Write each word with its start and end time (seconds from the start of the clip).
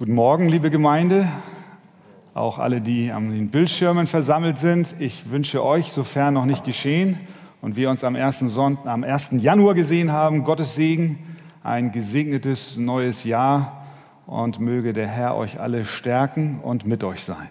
Guten 0.00 0.14
Morgen, 0.14 0.48
liebe 0.48 0.70
Gemeinde, 0.70 1.28
auch 2.32 2.58
alle, 2.58 2.80
die 2.80 3.12
an 3.12 3.32
den 3.32 3.50
Bildschirmen 3.50 4.06
versammelt 4.06 4.56
sind. 4.56 4.94
Ich 4.98 5.30
wünsche 5.30 5.62
euch, 5.62 5.92
sofern 5.92 6.32
noch 6.32 6.46
nicht 6.46 6.64
geschehen 6.64 7.20
und 7.60 7.76
wir 7.76 7.90
uns 7.90 8.02
am 8.02 8.16
1. 8.16 8.38
Sonntag, 8.46 8.86
am 8.86 9.04
1. 9.04 9.32
Januar 9.32 9.74
gesehen 9.74 10.10
haben, 10.10 10.42
Gottes 10.42 10.74
Segen, 10.74 11.18
ein 11.62 11.92
gesegnetes 11.92 12.78
neues 12.78 13.24
Jahr 13.24 13.84
und 14.24 14.58
möge 14.58 14.94
der 14.94 15.06
Herr 15.06 15.36
euch 15.36 15.60
alle 15.60 15.84
stärken 15.84 16.60
und 16.60 16.86
mit 16.86 17.04
euch 17.04 17.22
sein. 17.22 17.50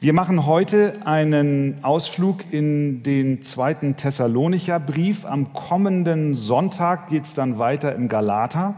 Wir 0.00 0.14
machen 0.14 0.46
heute 0.46 0.94
einen 1.04 1.78
Ausflug 1.84 2.42
in 2.50 3.04
den 3.04 3.42
zweiten 3.42 3.94
Thessalonicher 3.94 4.80
Brief. 4.80 5.24
Am 5.24 5.52
kommenden 5.52 6.34
Sonntag 6.34 7.06
geht 7.06 7.22
es 7.22 7.34
dann 7.34 7.60
weiter 7.60 7.94
im 7.94 8.08
Galater. 8.08 8.74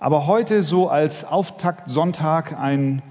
Aber 0.00 0.28
heute 0.28 0.62
so 0.62 0.88
als 0.88 1.24
Auftaktsonntag 1.24 2.56
ein, 2.56 3.02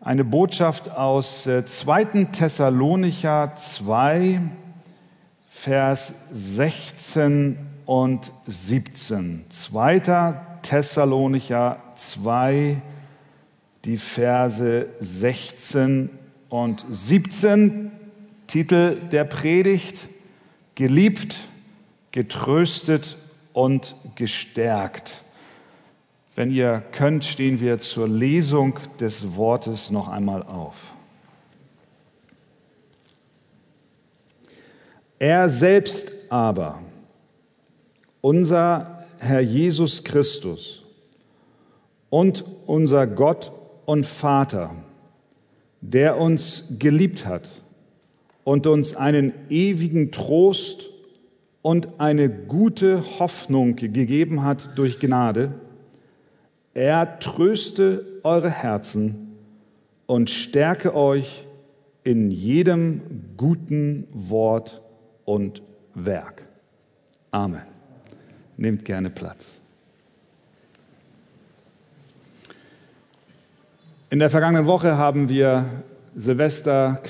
eine 0.00 0.22
Botschaft 0.22 0.88
aus 0.88 1.42
2. 1.42 2.02
Äh, 2.02 2.24
Thessalonicher 2.26 3.56
2, 3.56 4.40
Vers 5.48 6.14
16 6.30 7.58
und 7.86 8.30
17. 8.46 9.46
2. 9.48 10.34
Thessalonicher 10.62 11.78
2, 11.96 12.80
die 13.84 13.96
Verse 13.96 14.86
16 15.00 16.08
und 16.48 16.86
17. 16.88 17.90
Titel 18.46 18.94
der 19.10 19.24
Predigt, 19.24 19.98
geliebt, 20.76 21.40
getröstet 22.12 23.16
und 23.52 23.96
gestärkt. 24.14 25.21
Wenn 26.34 26.50
ihr 26.50 26.82
könnt, 26.92 27.24
stehen 27.24 27.60
wir 27.60 27.78
zur 27.78 28.08
Lesung 28.08 28.78
des 28.98 29.36
Wortes 29.36 29.90
noch 29.90 30.08
einmal 30.08 30.42
auf. 30.42 30.76
Er 35.18 35.48
selbst 35.50 36.10
aber, 36.30 36.80
unser 38.22 39.04
Herr 39.18 39.40
Jesus 39.40 40.02
Christus 40.04 40.82
und 42.08 42.44
unser 42.66 43.06
Gott 43.06 43.52
und 43.84 44.06
Vater, 44.06 44.74
der 45.82 46.16
uns 46.16 46.64
geliebt 46.78 47.26
hat 47.26 47.50
und 48.42 48.66
uns 48.66 48.96
einen 48.96 49.32
ewigen 49.50 50.12
Trost 50.12 50.86
und 51.60 52.00
eine 52.00 52.30
gute 52.30 53.04
Hoffnung 53.18 53.76
gegeben 53.76 54.42
hat 54.42 54.76
durch 54.76 54.98
Gnade, 54.98 55.52
er 56.74 57.18
tröste 57.18 58.04
eure 58.22 58.50
Herzen 58.50 59.36
und 60.06 60.30
stärke 60.30 60.94
euch 60.94 61.44
in 62.04 62.30
jedem 62.30 63.02
guten 63.36 64.06
Wort 64.12 64.80
und 65.24 65.62
Werk. 65.94 66.42
Amen. 67.30 67.62
Nehmt 68.56 68.84
gerne 68.84 69.10
Platz. 69.10 69.60
In 74.10 74.18
der 74.18 74.30
vergangenen 74.30 74.66
Woche 74.66 74.98
haben 74.98 75.28
wir 75.28 75.64
Silvester 76.14 77.00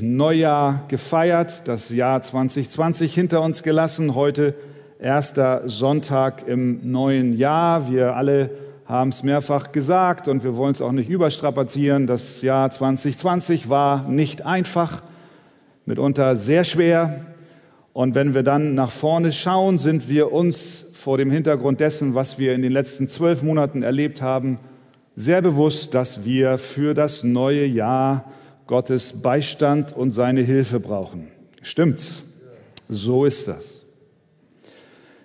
Neujahr 0.00 0.84
gefeiert, 0.86 1.66
das 1.66 1.90
Jahr 1.90 2.22
2020 2.22 3.12
hinter 3.12 3.42
uns 3.42 3.64
gelassen. 3.64 4.14
Heute 4.14 4.54
erster 5.00 5.68
Sonntag 5.68 6.46
im 6.46 6.88
neuen 6.88 7.36
Jahr. 7.36 7.90
Wir 7.90 8.14
alle 8.14 8.50
haben 8.88 9.10
es 9.10 9.22
mehrfach 9.22 9.70
gesagt 9.70 10.28
und 10.28 10.42
wir 10.42 10.56
wollen 10.56 10.72
es 10.72 10.80
auch 10.80 10.92
nicht 10.92 11.10
überstrapazieren. 11.10 12.06
Das 12.06 12.40
Jahr 12.40 12.70
2020 12.70 13.68
war 13.68 14.08
nicht 14.08 14.46
einfach, 14.46 15.02
mitunter 15.84 16.36
sehr 16.36 16.64
schwer. 16.64 17.26
Und 17.92 18.14
wenn 18.14 18.34
wir 18.34 18.42
dann 18.42 18.74
nach 18.74 18.90
vorne 18.90 19.30
schauen, 19.30 19.76
sind 19.76 20.08
wir 20.08 20.32
uns 20.32 20.86
vor 20.94 21.18
dem 21.18 21.30
Hintergrund 21.30 21.80
dessen, 21.80 22.14
was 22.14 22.38
wir 22.38 22.54
in 22.54 22.62
den 22.62 22.72
letzten 22.72 23.08
zwölf 23.08 23.42
Monaten 23.42 23.82
erlebt 23.82 24.22
haben, 24.22 24.58
sehr 25.14 25.42
bewusst, 25.42 25.92
dass 25.92 26.24
wir 26.24 26.56
für 26.56 26.94
das 26.94 27.24
neue 27.24 27.66
Jahr 27.66 28.24
Gottes 28.66 29.20
Beistand 29.20 29.94
und 29.94 30.12
seine 30.12 30.40
Hilfe 30.40 30.80
brauchen. 30.80 31.28
Stimmt's? 31.60 32.14
So 32.88 33.26
ist 33.26 33.48
das. 33.48 33.77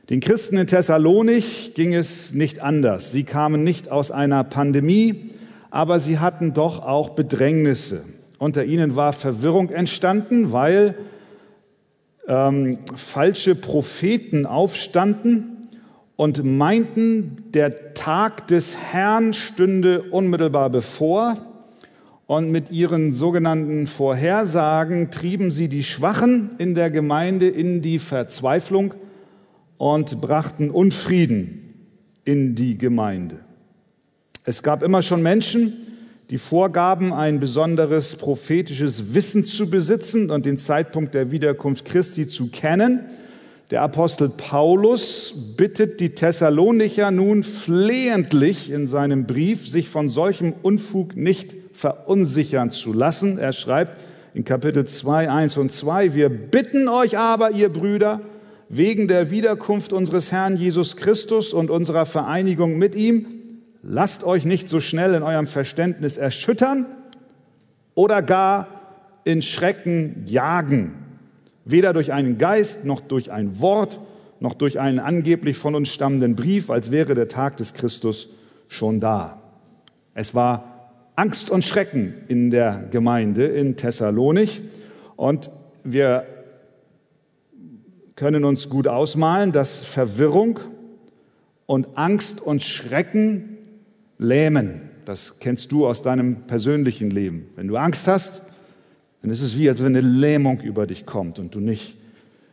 Den 0.10 0.20
Christen 0.20 0.58
in 0.58 0.68
Thessalonik 0.68 1.76
ging 1.76 1.94
es 1.94 2.34
nicht 2.34 2.60
anders. 2.60 3.14
Sie 3.14 3.24
kamen 3.24 3.64
nicht 3.64 3.90
aus 3.90 4.12
einer 4.12 4.44
Pandemie, 4.44 5.30
aber 5.72 6.02
sie 6.02 6.20
hatten 6.20 6.54
doch 6.54 6.84
auch 6.84 7.12
Bedrängnisse. 7.12 8.04
Unter 8.38 8.66
ihnen 8.66 8.98
war 8.98 9.14
Verwirrung 9.14 9.70
entstanden, 9.70 10.52
weil 10.52 10.96
ähm, 12.28 12.80
falsche 12.94 13.56
Propheten 13.56 14.46
aufstanden 14.46 15.70
und 16.18 16.44
meinten, 16.44 17.38
der 17.54 17.94
Tag 17.94 18.48
des 18.48 18.76
Herrn 18.76 19.34
stünde 19.34 20.02
unmittelbar 20.04 20.70
bevor. 20.70 21.36
Und 22.28 22.52
mit 22.52 22.72
ihren 22.72 23.14
sogenannten 23.14 23.88
Vorhersagen 23.88 25.12
trieben 25.12 25.50
sie 25.50 25.70
die 25.70 25.84
Schwachen 25.84 26.52
in 26.58 26.76
der 26.76 26.92
Gemeinde 26.92 27.48
in 27.48 27.82
die 27.82 28.00
Verzweiflung 28.00 28.94
und 29.78 30.22
brachten 30.22 30.70
Unfrieden 30.70 31.64
in 32.26 32.56
die 32.56 32.78
Gemeinde. 32.78 33.40
Es 34.46 34.64
gab 34.64 34.84
immer 34.84 35.02
schon 35.02 35.22
Menschen, 35.22 35.74
die 36.30 36.38
vorgaben, 36.38 37.14
ein 37.14 37.40
besonderes 37.40 38.16
prophetisches 38.16 39.14
Wissen 39.14 39.46
zu 39.46 39.70
besitzen 39.70 40.32
und 40.32 40.46
den 40.46 40.58
Zeitpunkt 40.58 41.14
der 41.14 41.32
Wiederkunft 41.32 41.86
Christi 41.86 42.28
zu 42.28 42.48
kennen. 42.48 43.02
Der 43.72 43.82
Apostel 43.82 44.30
Paulus 44.30 45.34
bittet 45.58 46.00
die 46.00 46.16
Thessalonicher 46.16 47.12
nun 47.12 47.44
flehentlich 47.44 48.72
in 48.72 48.88
seinem 48.88 49.26
Brief, 49.26 49.70
sich 49.70 49.90
von 49.90 50.10
solchem 50.10 50.54
Unfug 50.62 51.16
nicht 51.16 51.54
verunsichern 51.74 52.72
zu 52.72 52.94
lassen. 52.94 53.38
Er 53.38 53.54
schreibt 53.54 53.98
in 54.34 54.44
Kapitel 54.44 54.86
2, 54.86 55.30
1 55.30 55.58
und 55.58 55.72
2, 55.72 56.14
wir 56.14 56.30
bitten 56.30 56.88
euch 56.88 57.18
aber, 57.18 57.52
ihr 57.52 57.70
Brüder, 57.70 58.22
wegen 58.70 59.08
der 59.08 59.32
Wiederkunft 59.32 59.94
unseres 59.94 60.32
Herrn 60.32 60.58
Jesus 60.58 60.98
Christus 60.98 61.54
und 61.54 61.70
unserer 61.70 62.06
Vereinigung 62.06 62.78
mit 62.78 62.96
ihm, 62.96 63.26
lasst 63.82 64.24
euch 64.24 64.46
nicht 64.46 64.70
so 64.70 64.80
schnell 64.80 65.14
in 65.14 65.24
eurem 65.24 65.48
Verständnis 65.48 66.18
erschüttern 66.18 66.86
oder 67.96 68.22
gar 68.22 68.68
in 69.24 69.42
Schrecken 69.42 70.24
jagen, 70.26 70.94
weder 71.66 71.94
durch 71.94 72.12
einen 72.12 72.38
Geist 72.38 72.86
noch 72.86 73.02
durch 73.02 73.32
ein 73.32 73.60
Wort 73.60 74.00
noch 74.44 74.54
durch 74.56 74.78
einen 74.78 75.00
angeblich 75.00 75.58
von 75.58 75.74
uns 75.74 75.88
stammenden 75.88 76.36
Brief, 76.36 76.70
als 76.70 76.92
wäre 76.92 77.16
der 77.16 77.30
Tag 77.30 77.56
des 77.58 77.74
Christus 77.74 78.28
schon 78.68 79.00
da. 79.00 79.42
Es 80.14 80.36
war 80.36 80.90
Angst 81.16 81.50
und 81.50 81.64
Schrecken 81.64 82.14
in 82.28 82.52
der 82.52 82.84
Gemeinde 82.92 83.46
in 83.46 83.78
Thessalonich 83.78 84.60
und 85.16 85.50
wir 85.86 86.26
können 88.16 88.46
uns 88.46 88.70
gut 88.70 88.88
ausmalen, 88.88 89.52
dass 89.52 89.82
Verwirrung 89.82 90.60
und 91.66 91.98
Angst 91.98 92.42
und 92.42 92.62
Schrecken 92.62 93.58
lähmen. 94.18 94.90
Das 95.06 95.40
kennst 95.40 95.72
du 95.72 95.88
aus 95.88 96.02
deinem 96.02 96.48
persönlichen 96.48 97.10
Leben. 97.10 97.48
Wenn 97.56 97.68
du 97.68 97.78
Angst 97.78 98.08
hast, 98.08 98.44
dann 99.22 99.32
ist 99.32 99.42
es 99.42 99.58
wie, 99.58 99.70
als 99.70 99.80
wenn 99.80 99.96
eine 99.96 100.02
Lähmung 100.02 100.62
über 100.62 100.86
dich 100.86 101.06
kommt 101.06 101.40
und 101.40 101.56
du 101.56 101.60
nicht 101.60 101.96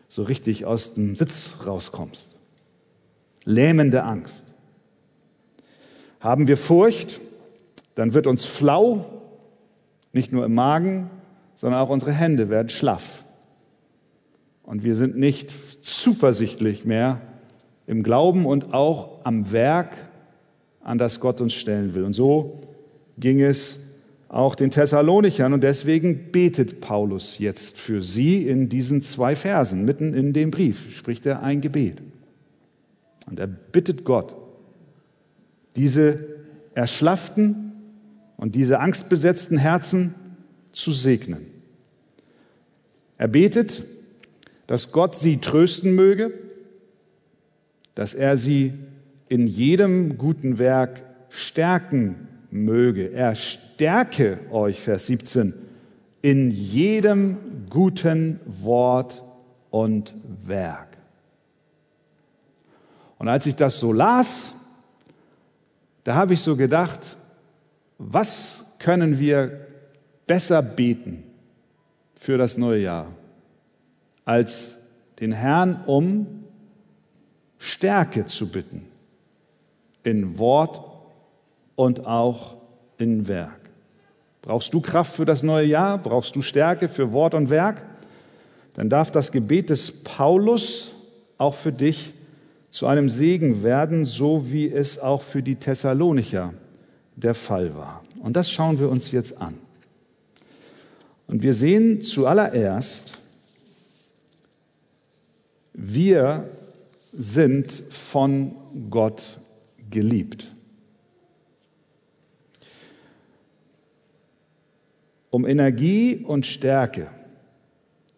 so 0.09 0.22
richtig 0.22 0.65
aus 0.65 0.94
dem 0.94 1.16
Sitz 1.16 1.59
rauskommst. 1.66 2.37
Lähmende 3.44 4.03
Angst. 4.03 4.47
Haben 6.21 6.48
wir 6.48 6.56
Furcht, 6.56 7.21
dann 7.94 8.15
wird 8.15 8.27
uns 8.27 8.45
flau, 8.45 9.22
nicht 10.13 10.33
nur 10.33 10.45
im 10.45 10.54
Magen, 10.54 11.10
sondern 11.54 11.80
auch 11.80 11.89
unsere 11.89 12.13
Hände 12.13 12.51
werden 12.51 12.68
schlaff. 12.68 13.24
Und 14.70 14.84
wir 14.84 14.94
sind 14.94 15.18
nicht 15.18 15.52
zuversichtlich 15.84 16.84
mehr 16.84 17.20
im 17.88 18.04
Glauben 18.04 18.46
und 18.46 18.72
auch 18.72 19.24
am 19.24 19.50
Werk, 19.50 19.96
an 20.80 20.96
das 20.96 21.18
Gott 21.18 21.40
uns 21.40 21.54
stellen 21.54 21.92
will. 21.96 22.04
Und 22.04 22.12
so 22.12 22.60
ging 23.18 23.40
es 23.40 23.80
auch 24.28 24.54
den 24.54 24.70
Thessalonichern. 24.70 25.52
Und 25.52 25.64
deswegen 25.64 26.30
betet 26.30 26.80
Paulus 26.80 27.40
jetzt 27.40 27.78
für 27.78 28.00
sie 28.00 28.46
in 28.46 28.68
diesen 28.68 29.02
zwei 29.02 29.34
Versen. 29.34 29.84
Mitten 29.84 30.14
in 30.14 30.32
dem 30.32 30.52
Brief 30.52 30.96
spricht 30.96 31.26
er 31.26 31.42
ein 31.42 31.60
Gebet. 31.60 32.00
Und 33.28 33.40
er 33.40 33.48
bittet 33.48 34.04
Gott, 34.04 34.36
diese 35.74 36.26
erschlafften 36.76 37.72
und 38.36 38.54
diese 38.54 38.78
angstbesetzten 38.78 39.58
Herzen 39.58 40.14
zu 40.70 40.92
segnen. 40.92 41.44
Er 43.18 43.26
betet, 43.26 43.82
dass 44.70 44.92
Gott 44.92 45.16
sie 45.16 45.38
trösten 45.38 45.96
möge, 45.96 46.32
dass 47.96 48.14
er 48.14 48.36
sie 48.36 48.72
in 49.28 49.48
jedem 49.48 50.16
guten 50.16 50.60
Werk 50.60 51.02
stärken 51.28 52.28
möge. 52.52 53.10
Er 53.10 53.34
stärke 53.34 54.38
euch, 54.52 54.78
Vers 54.78 55.08
17, 55.08 55.54
in 56.22 56.52
jedem 56.52 57.66
guten 57.68 58.38
Wort 58.46 59.20
und 59.70 60.14
Werk. 60.46 60.98
Und 63.18 63.26
als 63.26 63.46
ich 63.46 63.56
das 63.56 63.80
so 63.80 63.92
las, 63.92 64.54
da 66.04 66.14
habe 66.14 66.34
ich 66.34 66.40
so 66.42 66.54
gedacht, 66.54 67.16
was 67.98 68.64
können 68.78 69.18
wir 69.18 69.66
besser 70.28 70.62
beten 70.62 71.24
für 72.14 72.38
das 72.38 72.56
neue 72.56 72.82
Jahr, 72.82 73.08
als 74.30 74.77
den 75.18 75.32
Herrn 75.32 75.82
um 75.86 76.44
Stärke 77.59 78.27
zu 78.27 78.47
bitten 78.47 78.86
in 80.04 80.38
Wort 80.38 80.80
und 81.74 82.06
auch 82.06 82.59
in 82.97 83.27
Werk. 83.27 83.59
Brauchst 84.41 84.72
du 84.72 84.80
Kraft 84.80 85.16
für 85.16 85.24
das 85.24 85.42
neue 85.42 85.66
Jahr? 85.66 85.98
Brauchst 85.98 86.36
du 86.36 86.42
Stärke 86.42 86.88
für 86.88 87.10
Wort 87.10 87.34
und 87.34 87.50
Werk? 87.50 87.82
Dann 88.74 88.88
darf 88.88 89.10
das 89.10 89.32
Gebet 89.32 89.68
des 89.68 90.04
Paulus 90.04 90.92
auch 91.36 91.54
für 91.54 91.72
dich 91.72 92.12
zu 92.71 92.86
einem 92.86 93.10
Segen 93.10 93.65
werden, 93.65 94.04
so 94.04 94.53
wie 94.53 94.71
es 94.71 95.00
auch 95.00 95.22
für 95.22 95.42
die 95.42 95.56
Thessalonicher 95.56 96.54
der 97.16 97.34
Fall 97.34 97.74
war. 97.74 98.04
Und 98.22 98.36
das 98.36 98.48
schauen 98.48 98.78
wir 98.78 98.91
uns 98.91 99.10
jetzt 99.10 99.42
an. 99.42 99.54
Und 101.27 101.42
wir 101.42 101.53
sehen 101.53 102.00
zuallererst, 102.00 103.19
wir 105.72 106.48
sind 107.12 107.70
von 107.72 108.54
Gott 108.90 109.38
geliebt. 109.90 110.54
Um 115.30 115.46
Energie 115.46 116.16
und 116.16 116.46
Stärke 116.46 117.08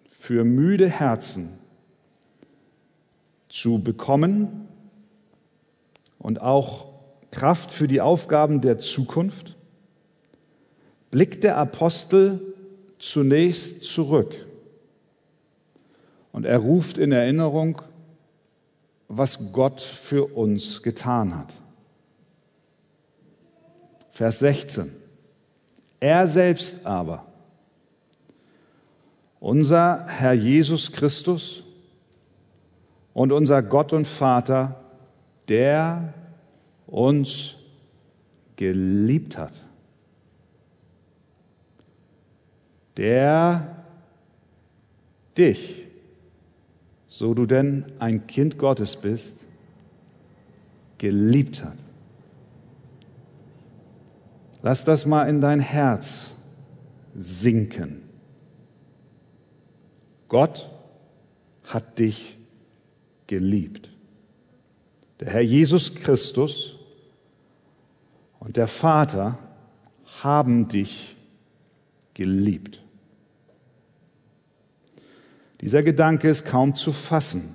für 0.09 0.45
müde 0.45 0.89
Herzen 0.89 1.59
zu 3.49 3.83
bekommen 3.83 4.69
und 6.19 6.41
auch 6.41 6.87
Kraft 7.31 7.71
für 7.71 7.89
die 7.89 8.01
Aufgaben 8.01 8.61
der 8.61 8.79
Zukunft, 8.79 9.57
blickt 11.11 11.45
der 11.45 11.59
Apostel 11.59 12.41
zunächst 12.99 13.83
zurück 13.83 14.47
und 16.33 16.45
er 16.45 16.59
ruft 16.59 16.99
in 16.99 17.13
Erinnerung, 17.13 17.81
was 19.09 19.53
Gott 19.53 19.81
für 19.81 20.25
uns 20.35 20.83
getan 20.83 21.37
hat. 21.37 21.55
Vers 24.11 24.41
16. 24.41 24.91
Er 26.01 26.27
selbst 26.27 26.85
aber, 26.85 27.27
unser 29.39 30.07
Herr 30.09 30.33
Jesus 30.33 30.91
Christus, 30.91 31.65
und 33.15 33.33
unser 33.33 33.63
Gott 33.63 33.93
und 33.93 34.07
Vater, 34.07 34.81
der 35.49 36.15
uns 36.87 37.55
geliebt 38.57 39.37
hat. 39.37 39.53
Der 42.97 43.85
dich, 45.37 45.83
so 47.13 47.35
du 47.35 47.45
denn 47.45 47.93
ein 47.99 48.27
Kind 48.27 48.57
Gottes 48.57 48.97
bist, 48.97 49.37
geliebt 50.97 51.63
hat. 51.63 51.77
Lass 54.63 54.87
das 54.87 55.05
mal 55.05 55.29
in 55.29 55.43
dein 55.43 55.61
Herz 55.61 56.29
sinken. 57.15 58.01
Gott 60.29 60.71
hat 61.65 61.99
dich 61.99 62.39
geliebt. 63.27 63.91
Der 65.21 65.33
Herr 65.35 65.43
Jesus 65.43 65.95
Christus 65.95 66.77
und 68.41 68.57
der 68.57 68.69
Vater 68.69 69.39
haben 70.23 70.67
dich 70.67 71.15
geliebt. 72.15 72.83
Dieser 75.63 75.83
Gedanke 75.85 76.29
ist 76.29 76.45
kaum 76.45 76.75
zu 76.75 76.93
fassen. 76.93 77.55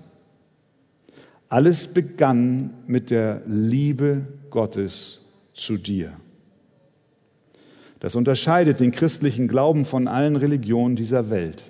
Alles 1.49 1.87
begann 1.87 2.73
mit 2.87 3.09
der 3.09 3.41
Liebe 3.45 4.25
Gottes 4.49 5.19
zu 5.53 5.77
dir. 5.77 6.13
Das 7.99 8.15
unterscheidet 8.15 8.79
den 8.79 8.91
christlichen 8.91 9.47
Glauben 9.47 9.83
von 9.83 10.07
allen 10.07 10.35
Religionen 10.35 10.95
dieser 10.95 11.29
Welt. 11.29 11.63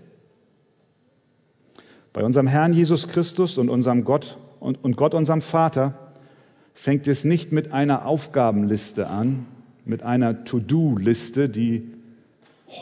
Bei 2.14 2.24
unserem 2.24 2.48
Herrn 2.48 2.74
Jesus 2.74 3.08
Christus 3.08 3.58
und 3.58 3.70
unserem 3.70 4.04
Gott 4.04 4.38
und, 4.60 4.84
und 4.84 4.98
Gott 4.98 5.14
unserem 5.14 5.42
Vater 5.42 6.12
fängt 6.74 7.08
es 7.08 7.24
nicht 7.24 7.52
mit 7.52 7.72
einer 7.72 8.06
Aufgabenliste 8.06 9.08
an, 9.08 9.46
mit 9.86 10.04
einer 10.04 10.44
To-Do-Liste, 10.44 11.50
die 11.50 11.92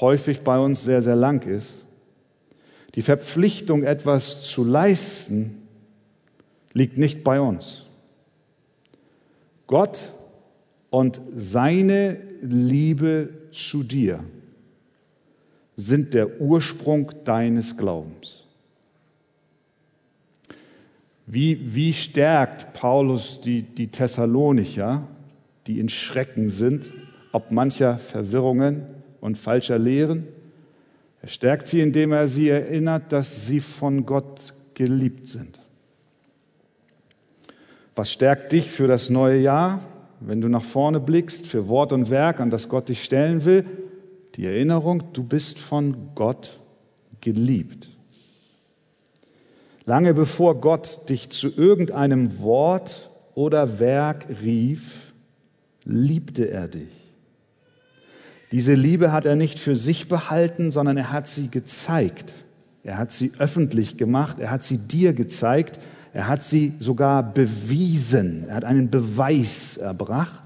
häufig 0.02 0.42
bei 0.42 0.60
uns 0.60 0.84
sehr, 0.84 1.02
sehr 1.02 1.16
lang 1.16 1.48
ist. 1.48 1.85
Die 2.96 3.02
Verpflichtung, 3.02 3.84
etwas 3.84 4.42
zu 4.42 4.64
leisten, 4.64 5.64
liegt 6.74 6.98
nicht 6.98 7.24
bei 7.24 7.40
uns. 7.42 7.84
Gott 9.68 10.00
und 10.90 11.20
seine 11.36 12.18
Liebe 12.42 13.30
zu 13.52 13.84
dir 13.84 14.24
sind 15.76 16.14
der 16.14 16.40
Ursprung 16.40 17.12
deines 17.26 17.76
Glaubens. 17.76 18.44
Wie, 21.26 21.76
wie 21.76 21.92
stärkt 21.92 22.74
Paulus 22.74 23.42
die, 23.42 23.64
die 23.64 23.88
Thessalonicher, 23.88 25.08
die 25.68 25.80
in 25.80 25.90
Schrecken 25.90 26.50
sind, 26.50 26.86
ob 27.32 27.52
mancher 27.52 27.98
Verwirrungen 27.98 28.84
und 29.20 29.38
falscher 29.38 29.80
Lehren? 29.80 30.28
Er 31.26 31.30
stärkt 31.30 31.68
sie, 31.68 31.82
indem 31.82 32.12
er 32.12 32.28
sie 32.28 32.50
erinnert, 32.50 33.12
dass 33.12 33.48
sie 33.48 33.60
von 33.60 34.06
Gott 34.06 34.54
geliebt 34.76 35.28
sind. 35.28 35.60
Was 37.96 38.12
stärkt 38.12 38.52
dich 38.52 38.70
für 38.70 38.88
das 38.88 39.10
neue 39.10 39.40
Jahr, 39.40 39.82
wenn 40.20 40.40
du 40.40 40.50
nach 40.50 40.62
vorne 40.62 41.00
blickst, 41.00 41.48
für 41.48 41.68
Wort 41.68 41.94
und 41.94 42.12
Werk, 42.12 42.40
an 42.40 42.52
das 42.52 42.70
Gott 42.70 42.90
dich 42.90 43.04
stellen 43.04 43.44
will? 43.44 43.66
Die 44.36 44.46
Erinnerung, 44.46 45.02
du 45.14 45.24
bist 45.24 45.58
von 45.58 46.10
Gott 46.14 46.60
geliebt. 47.22 47.90
Lange 49.86 50.14
bevor 50.14 50.62
Gott 50.62 51.10
dich 51.10 51.32
zu 51.32 51.48
irgendeinem 51.48 52.40
Wort 52.42 53.10
oder 53.34 53.80
Werk 53.80 54.28
rief, 54.44 55.12
liebte 55.86 56.52
er 56.52 56.68
dich. 56.68 57.05
Diese 58.52 58.74
Liebe 58.74 59.12
hat 59.12 59.26
er 59.26 59.36
nicht 59.36 59.60
für 59.60 59.76
sich 59.76 60.08
behalten, 60.08 60.72
sondern 60.72 60.98
er 60.98 61.12
hat 61.12 61.28
sie 61.28 61.50
gezeigt. 61.50 62.34
Er 62.84 62.98
hat 62.98 63.12
sie 63.12 63.32
öffentlich 63.40 63.98
gemacht, 63.98 64.40
er 64.40 64.52
hat 64.52 64.64
sie 64.64 64.78
dir 64.78 65.14
gezeigt, 65.14 65.80
er 66.14 66.28
hat 66.28 66.44
sie 66.44 66.74
sogar 66.80 67.24
bewiesen, 67.24 68.46
er 68.48 68.56
hat 68.56 68.64
einen 68.64 68.90
Beweis 68.92 69.78
erbracht, 69.78 70.42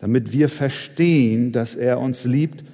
damit 0.00 0.32
wir 0.32 0.48
verstehen, 0.48 1.52
dass 1.52 1.76
er 1.76 2.00
uns 2.00 2.24
liebt 2.24 2.64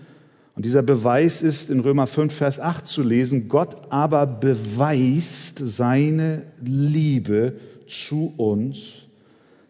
und 0.60 0.64
dieser 0.64 0.82
Beweis 0.82 1.42
ist 1.42 1.70
in 1.70 1.80
Römer 1.80 2.06
5, 2.06 2.34
Vers 2.34 2.60
8 2.60 2.86
zu 2.86 3.02
lesen. 3.02 3.48
Gott 3.48 3.76
aber 3.90 4.26
beweist 4.26 5.58
seine 5.64 6.42
Liebe 6.62 7.54
zu 7.86 8.34
uns 8.36 9.06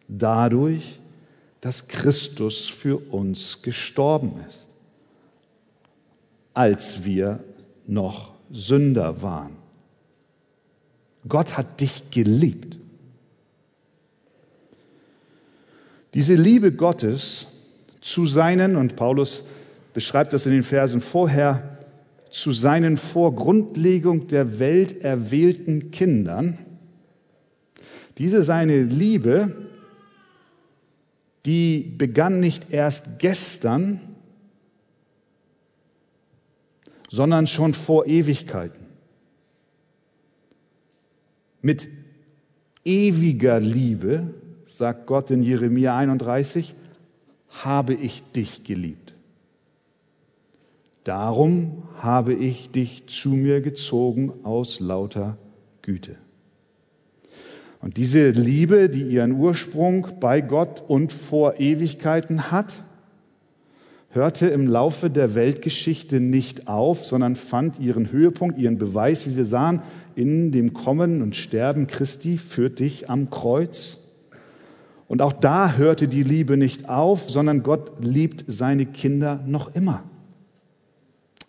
dadurch, 0.08 1.00
dass 1.61 1.88
Christus 1.88 2.69
für 2.69 2.97
uns 3.12 3.62
gestorben 3.62 4.33
ist, 4.49 4.61
als 6.55 7.05
wir 7.05 7.45
noch 7.87 8.33
Sünder 8.50 9.23
waren. 9.23 9.57
Gott 11.29 11.57
hat 11.57 11.81
dich 11.81 12.11
geliebt. 12.11 12.76
Diese 16.14 16.35
Liebe 16.35 16.73
Gottes 16.73 17.47
zu 18.00 18.26
seinen, 18.26 18.76
und 18.76 18.97
Paulus 18.97 19.45
beschreibt 19.93 20.33
das 20.33 20.47
in 20.47 20.52
den 20.52 20.62
Versen 20.62 21.00
vorher, 21.00 21.79
zu 22.31 22.52
seinen 22.52 22.97
vor 22.97 23.35
Grundlegung 23.35 24.29
der 24.29 24.59
Welt 24.59 25.02
erwählten 25.02 25.90
Kindern. 25.90 26.59
Diese 28.19 28.43
seine 28.43 28.83
Liebe, 28.83 29.52
die 31.47 31.80
begann 31.80 32.40
nicht 32.40 32.70
erst 32.70 33.18
gestern, 33.18 34.00
sondern 37.09 37.47
schon 37.47 37.75
vor 37.75 38.06
Ewigkeiten. 38.06 38.87
Mit 41.62 41.88
ewiger 42.85 43.61
Liebe, 43.61 44.35
sagt 44.66 45.06
Gott 45.06 45.30
in 45.30 45.42
Jeremia 45.42 45.97
31, 45.97 46.75
habe 47.49 47.94
ich 47.94 48.23
dich 48.32 48.64
geliebt. 48.64 49.14
Darum 51.04 51.85
habe 51.99 52.35
ich 52.35 52.70
dich 52.70 53.09
zu 53.09 53.30
mir 53.30 53.61
gezogen 53.61 54.32
aus 54.44 54.80
lauter 54.80 55.37
Güte. 55.82 56.16
Und 57.80 57.96
diese 57.96 58.30
Liebe, 58.30 58.90
die 58.90 59.02
ihren 59.02 59.32
Ursprung 59.32 60.06
bei 60.20 60.42
Gott 60.42 60.82
und 60.87 61.12
vor 61.12 61.58
Ewigkeiten 61.58 62.50
hat, 62.50 62.75
hörte 64.10 64.49
im 64.49 64.66
Laufe 64.66 65.08
der 65.08 65.34
Weltgeschichte 65.34 66.20
nicht 66.20 66.68
auf, 66.68 67.06
sondern 67.06 67.37
fand 67.37 67.78
ihren 67.78 68.12
Höhepunkt, 68.12 68.58
ihren 68.58 68.76
Beweis, 68.76 69.26
wie 69.26 69.37
wir 69.37 69.44
sahen, 69.44 69.82
in 70.14 70.52
dem 70.52 70.75
Kommen 70.75 71.22
und 71.22 71.37
Sterben 71.37 71.87
Christi 71.87 72.37
für 72.37 72.68
dich 72.68 73.08
am 73.08 73.30
Kreuz. 73.30 73.99
Und 75.08 75.22
auch 75.22 75.32
da 75.32 75.75
hörte 75.75 76.06
die 76.06 76.22
Liebe 76.22 76.56
nicht 76.56 76.88
auf, 76.88 77.30
sondern 77.30 77.62
Gott 77.62 77.92
liebt 78.00 78.44
seine 78.46 78.84
Kinder 78.84 79.40
noch 79.46 79.75
immer. 79.75 80.02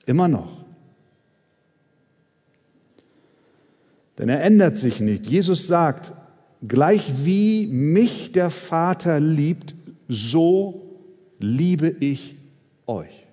Immer 0.06 0.28
noch. 0.28 0.62
Denn 4.18 4.30
er 4.30 4.44
ändert 4.44 4.78
sich 4.78 5.00
nicht. 5.00 5.26
Jesus 5.26 5.68
sagt, 5.68 6.12
gleich 6.68 7.26
wie 7.26 7.68
mich 7.68 8.32
der 8.32 8.50
Vater 8.50 9.20
liebt, 9.20 9.76
so 10.08 11.00
liebe 11.40 11.88
ich 11.88 12.36
euch. 12.88 13.26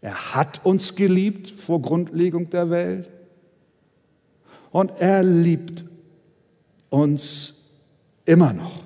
Er 0.00 0.34
hat 0.34 0.64
uns 0.64 0.94
geliebt 0.94 1.50
vor 1.50 1.82
Grundlegung 1.82 2.48
der 2.50 2.70
Welt 2.70 3.10
und 4.70 4.92
er 4.98 5.22
liebt 5.22 5.84
uns 6.88 7.54
immer 8.24 8.52
noch. 8.52 8.82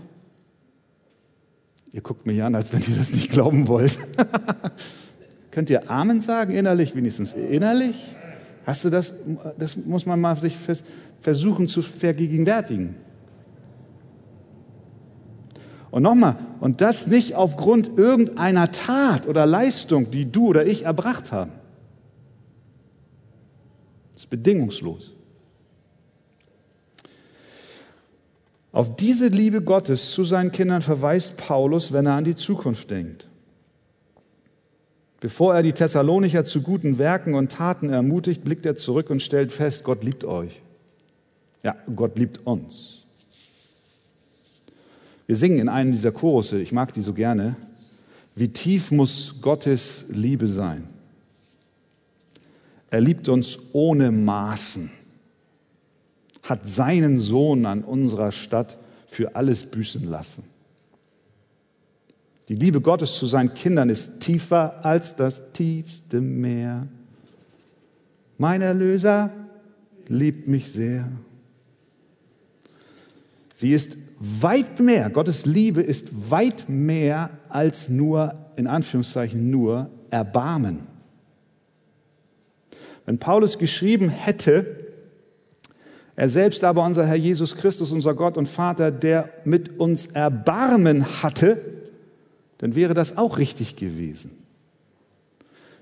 Ihr 1.92 2.00
guckt 2.00 2.26
mich 2.26 2.42
an, 2.42 2.56
als 2.56 2.72
wenn 2.72 2.82
ihr 2.82 2.96
das 2.96 3.12
nicht 3.12 3.30
glauben 3.30 3.68
wollt. 3.68 3.96
Könnt 5.52 5.70
ihr 5.70 5.88
Amen 5.88 6.20
sagen, 6.20 6.52
innerlich 6.52 6.96
wenigstens? 6.96 7.32
Innerlich? 7.34 7.94
Hast 8.66 8.84
du 8.84 8.90
das? 8.90 9.12
Das 9.58 9.76
muss 9.76 10.04
man 10.04 10.20
mal 10.20 10.34
sich 10.36 10.56
versuchen 11.24 11.68
zu 11.68 11.80
vergegenwärtigen. 11.80 12.96
Und 15.90 16.02
nochmal, 16.02 16.36
und 16.60 16.82
das 16.82 17.06
nicht 17.06 17.34
aufgrund 17.34 17.96
irgendeiner 17.96 18.70
Tat 18.72 19.26
oder 19.26 19.46
Leistung, 19.46 20.10
die 20.10 20.30
du 20.30 20.48
oder 20.48 20.66
ich 20.66 20.84
erbracht 20.84 21.32
haben. 21.32 21.52
Das 24.12 24.24
ist 24.24 24.30
bedingungslos. 24.30 25.12
Auf 28.70 28.94
diese 28.96 29.28
Liebe 29.28 29.62
Gottes 29.62 30.10
zu 30.10 30.24
seinen 30.24 30.52
Kindern 30.52 30.82
verweist 30.82 31.38
Paulus, 31.38 31.90
wenn 31.94 32.04
er 32.04 32.16
an 32.16 32.24
die 32.24 32.34
Zukunft 32.34 32.90
denkt. 32.90 33.28
Bevor 35.20 35.54
er 35.54 35.62
die 35.62 35.72
Thessalonicher 35.72 36.44
zu 36.44 36.60
guten 36.60 36.98
Werken 36.98 37.34
und 37.34 37.50
Taten 37.50 37.88
ermutigt, 37.88 38.44
blickt 38.44 38.66
er 38.66 38.76
zurück 38.76 39.08
und 39.08 39.22
stellt 39.22 39.52
fest, 39.52 39.84
Gott 39.84 40.04
liebt 40.04 40.24
euch. 40.24 40.60
Ja, 41.64 41.74
Gott 41.96 42.18
liebt 42.18 42.46
uns. 42.46 43.00
Wir 45.26 45.36
singen 45.36 45.58
in 45.58 45.68
einem 45.70 45.92
dieser 45.92 46.12
Chorusse, 46.12 46.60
ich 46.60 46.72
mag 46.72 46.92
die 46.92 47.00
so 47.00 47.14
gerne, 47.14 47.56
wie 48.36 48.48
tief 48.48 48.90
muss 48.90 49.40
Gottes 49.40 50.04
Liebe 50.10 50.46
sein? 50.46 50.86
Er 52.90 53.00
liebt 53.00 53.28
uns 53.28 53.58
ohne 53.72 54.12
Maßen, 54.12 54.90
hat 56.42 56.68
seinen 56.68 57.18
Sohn 57.18 57.64
an 57.64 57.82
unserer 57.82 58.30
Stadt 58.30 58.76
für 59.06 59.34
alles 59.34 59.64
büßen 59.64 60.04
lassen. 60.04 60.44
Die 62.48 62.56
Liebe 62.56 62.82
Gottes 62.82 63.14
zu 63.16 63.24
seinen 63.24 63.54
Kindern 63.54 63.88
ist 63.88 64.20
tiefer 64.20 64.84
als 64.84 65.16
das 65.16 65.52
tiefste 65.52 66.20
Meer. 66.20 66.86
Mein 68.36 68.60
Erlöser 68.60 69.32
liebt 70.08 70.46
mich 70.46 70.70
sehr. 70.70 71.10
Sie 73.54 73.72
ist 73.72 73.96
weit 74.18 74.80
mehr, 74.80 75.08
Gottes 75.10 75.46
Liebe 75.46 75.80
ist 75.80 76.08
weit 76.30 76.68
mehr 76.68 77.30
als 77.48 77.88
nur, 77.88 78.34
in 78.56 78.66
Anführungszeichen, 78.66 79.48
nur 79.48 79.90
Erbarmen. 80.10 80.80
Wenn 83.06 83.18
Paulus 83.18 83.56
geschrieben 83.56 84.08
hätte, 84.08 84.84
er 86.16 86.28
selbst 86.28 86.64
aber 86.64 86.84
unser 86.84 87.06
Herr 87.06 87.14
Jesus 87.14 87.54
Christus, 87.54 87.92
unser 87.92 88.14
Gott 88.14 88.36
und 88.36 88.48
Vater, 88.48 88.90
der 88.90 89.30
mit 89.44 89.78
uns 89.78 90.06
Erbarmen 90.06 91.22
hatte, 91.22 91.60
dann 92.58 92.74
wäre 92.74 92.94
das 92.94 93.16
auch 93.16 93.38
richtig 93.38 93.76
gewesen. 93.76 94.32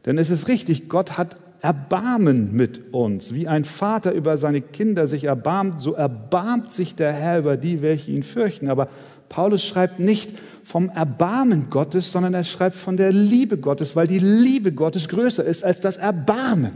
Denn 0.05 0.19
es 0.19 0.29
ist 0.29 0.47
richtig, 0.47 0.91
Gott 0.91 1.17
hat 1.17 1.37
Erbarmen 1.63 2.53
mit 2.53 2.93
uns. 2.93 3.35
Wie 3.35 3.47
ein 3.47 3.65
Vater 3.65 4.13
über 4.13 4.37
seine 4.37 4.61
Kinder 4.61 5.07
sich 5.07 5.25
erbarmt, 5.25 5.81
so 5.81 5.93
erbarmt 5.93 6.73
sich 6.73 6.97
der 6.97 7.13
Herr 7.13 7.39
über 7.39 7.57
die, 7.57 7.83
welche 7.83 8.11
ihn 8.11 8.25
fürchten. 8.25 8.69
Aber 8.69 8.89
Paulus 9.29 9.65
schreibt 9.65 10.01
nicht 10.01 10.33
vom 10.65 10.89
Erbarmen 10.89 11.71
Gottes, 11.71 12.11
sondern 12.11 12.35
er 12.35 12.43
schreibt 12.43 12.75
von 12.75 12.97
der 12.97 13.13
Liebe 13.13 13.59
Gottes, 13.59 13.95
weil 13.95 14.09
die 14.09 14.19
Liebe 14.19 14.73
Gottes 14.73 15.09
größer 15.09 15.45
ist 15.45 15.63
als 15.63 15.81
das 15.81 15.99
Erbarmen. 15.99 16.73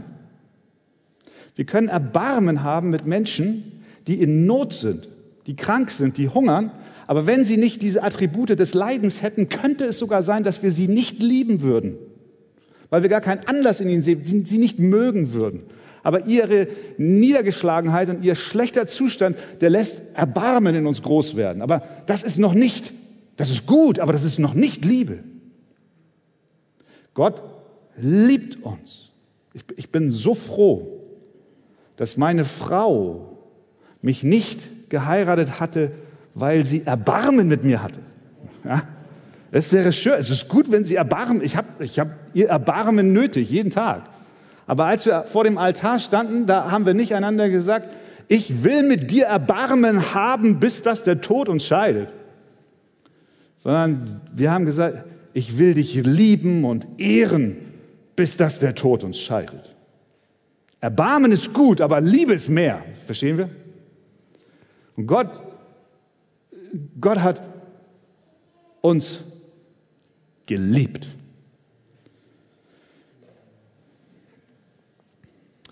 Wir 1.55 1.65
können 1.65 1.89
Erbarmen 1.89 2.63
haben 2.63 2.89
mit 2.89 3.05
Menschen, 3.05 3.83
die 4.07 4.21
in 4.21 4.45
Not 4.45 4.71
sind, 4.71 5.09
die 5.47 5.57
krank 5.57 5.91
sind, 5.91 6.17
die 6.17 6.29
hungern. 6.29 6.71
Aber 7.07 7.27
wenn 7.27 7.43
sie 7.43 7.57
nicht 7.57 7.81
diese 7.81 8.03
Attribute 8.03 8.57
des 8.57 8.73
Leidens 8.73 9.21
hätten, 9.21 9.49
könnte 9.49 9.83
es 9.83 9.99
sogar 9.99 10.23
sein, 10.23 10.45
dass 10.45 10.63
wir 10.63 10.71
sie 10.71 10.87
nicht 10.87 11.21
lieben 11.21 11.61
würden 11.61 11.97
weil 12.89 13.01
wir 13.01 13.09
gar 13.09 13.21
keinen 13.21 13.45
Anlass 13.47 13.79
in 13.79 13.89
ihnen 13.89 14.01
sehen, 14.01 14.23
sie 14.23 14.57
nicht 14.57 14.79
mögen 14.79 15.33
würden. 15.33 15.63
Aber 16.03 16.25
ihre 16.25 16.67
Niedergeschlagenheit 16.97 18.09
und 18.09 18.23
ihr 18.23 18.35
schlechter 18.35 18.87
Zustand, 18.87 19.37
der 19.59 19.69
lässt 19.69 20.15
Erbarmen 20.15 20.73
in 20.75 20.87
uns 20.87 21.01
groß 21.01 21.35
werden. 21.35 21.61
Aber 21.61 21.83
das 22.05 22.23
ist 22.23 22.37
noch 22.37 22.53
nicht, 22.53 22.93
das 23.35 23.49
ist 23.49 23.65
gut, 23.65 23.99
aber 23.99 24.13
das 24.13 24.23
ist 24.23 24.39
noch 24.39 24.53
nicht 24.53 24.85
Liebe. 24.85 25.19
Gott 27.13 27.41
liebt 27.97 28.63
uns. 28.63 29.09
Ich, 29.53 29.63
ich 29.75 29.91
bin 29.91 30.11
so 30.11 30.33
froh, 30.33 31.01
dass 31.97 32.15
meine 32.15 32.45
Frau 32.45 33.37
mich 34.01 34.23
nicht 34.23 34.89
geheiratet 34.89 35.59
hatte, 35.59 35.91
weil 36.35 36.63
sie 36.63 36.83
Erbarmen 36.85 37.47
mit 37.47 37.63
mir 37.63 37.81
hatte. 37.83 37.99
Ja? 38.63 38.83
Es 39.51 39.71
wäre 39.71 39.91
schön, 39.91 40.15
es 40.15 40.29
ist 40.29 40.47
gut, 40.49 40.71
wenn 40.71 40.83
sie 40.83 40.95
Erbarmen, 40.95 41.41
ich 41.41 41.55
habe 41.55 41.67
ich 41.79 41.99
hab 41.99 42.09
ihr 42.33 42.49
Erbarmen 42.49 43.13
nötig, 43.13 43.49
jeden 43.49 43.71
Tag. 43.71 44.03
Aber 44.65 44.85
als 44.85 45.05
wir 45.05 45.23
vor 45.23 45.45
dem 45.45 45.57
Altar 45.57 45.99
standen, 45.99 46.45
da 46.45 46.69
haben 46.71 46.85
wir 46.85 46.93
nicht 46.93 47.15
einander 47.15 47.49
gesagt, 47.49 47.89
ich 48.27 48.63
will 48.63 48.83
mit 48.83 49.09
dir 49.09 49.25
Erbarmen 49.25 50.13
haben, 50.13 50.59
bis 50.59 50.81
dass 50.81 51.03
der 51.03 51.21
Tod 51.21 51.47
uns 51.47 51.65
scheidet. 51.65 52.09
Sondern 53.57 54.21
wir 54.33 54.51
haben 54.51 54.65
gesagt, 54.65 55.05
ich 55.33 55.57
will 55.57 55.73
dich 55.73 55.95
lieben 55.95 56.65
und 56.65 56.85
ehren, 56.97 57.55
bis 58.17 58.35
dass 58.35 58.59
der 58.59 58.75
Tod 58.75 59.05
uns 59.05 59.17
scheidet. 59.17 59.73
Erbarmen 60.81 61.31
ist 61.31 61.53
gut, 61.53 61.79
aber 61.79 62.01
Liebe 62.01 62.33
ist 62.33 62.49
mehr. 62.49 62.83
Verstehen 63.05 63.37
wir? 63.37 63.49
Und 64.97 65.07
Gott, 65.07 65.41
Gott 66.99 67.19
hat 67.19 67.41
uns 68.81 69.19
geliebt. 70.47 71.07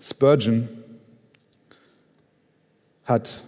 Spurgeon 0.00 0.68
hat 3.04 3.42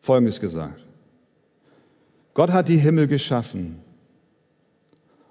Folgendes 0.00 0.40
gesagt. 0.40 0.82
Gott 2.32 2.50
hat 2.50 2.68
die 2.68 2.78
Himmel 2.78 3.06
geschaffen 3.06 3.80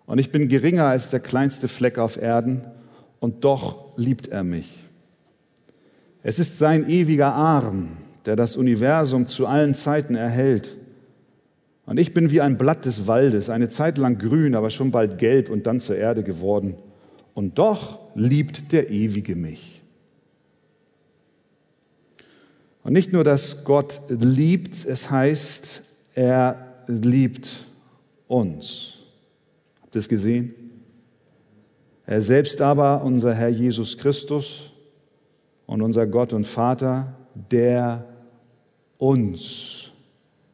und 0.06 0.20
ich 0.20 0.30
bin 0.30 0.48
geringer 0.48 0.86
als 0.86 1.10
der 1.10 1.20
kleinste 1.20 1.68
Fleck 1.68 1.98
auf 1.98 2.18
Erden 2.18 2.62
und 3.20 3.44
doch 3.44 3.98
liebt 3.98 4.28
er 4.28 4.44
mich. 4.44 4.74
Es 6.22 6.40
ist 6.40 6.58
sein 6.58 6.90
ewiger 6.90 7.34
Arm, 7.34 7.98
der 8.26 8.36
das 8.36 8.56
Universum 8.56 9.28
zu 9.28 9.48
allen 9.48 9.74
Zeiten 9.74 10.16
erhält 10.16 10.74
und 11.86 11.98
ich 11.98 12.14
bin 12.14 12.32
wie 12.32 12.42
ein 12.42 12.58
Blatt 12.58 12.86
des 12.86 13.08
Waldes, 13.08 13.50
eine 13.50 13.70
Zeit 13.70 13.98
lang 13.98 14.18
grün, 14.18 14.56
aber 14.56 14.70
schon 14.70 14.92
bald 14.92 15.18
gelb 15.18 15.50
und 15.50 15.68
dann 15.68 15.82
zur 15.82 15.98
Erde 15.98 16.24
geworden. 16.24 16.76
Und 17.34 17.58
doch 17.58 18.00
liebt 18.16 18.72
der 18.72 18.90
Ewige 18.90 19.36
mich. 19.36 19.82
Und 22.84 22.94
nicht 22.94 23.12
nur, 23.12 23.24
dass 23.24 23.64
Gott 23.64 24.02
liebt, 24.10 24.86
es 24.86 25.10
heißt, 25.10 25.84
er 26.16 26.84
liebt 26.88 27.50
uns. 28.28 28.96
Habt 29.82 29.96
ihr 29.96 30.00
es 30.00 30.10
gesehen? 30.10 30.54
Er 32.06 32.22
selbst 32.22 32.62
aber, 32.62 33.04
unser 33.04 33.34
Herr 33.34 33.50
Jesus 33.50 33.98
Christus 33.98 34.72
und 35.66 35.82
unser 35.82 36.06
Gott 36.06 36.34
und 36.34 36.46
Vater, 36.46 37.16
der 37.34 38.06
uns 38.98 39.92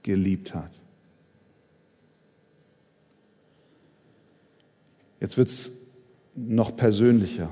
geliebt 0.03 0.53
hat. 0.53 0.78
Jetzt 5.19 5.37
wird 5.37 5.49
es 5.49 5.71
noch 6.35 6.75
persönlicher. 6.75 7.49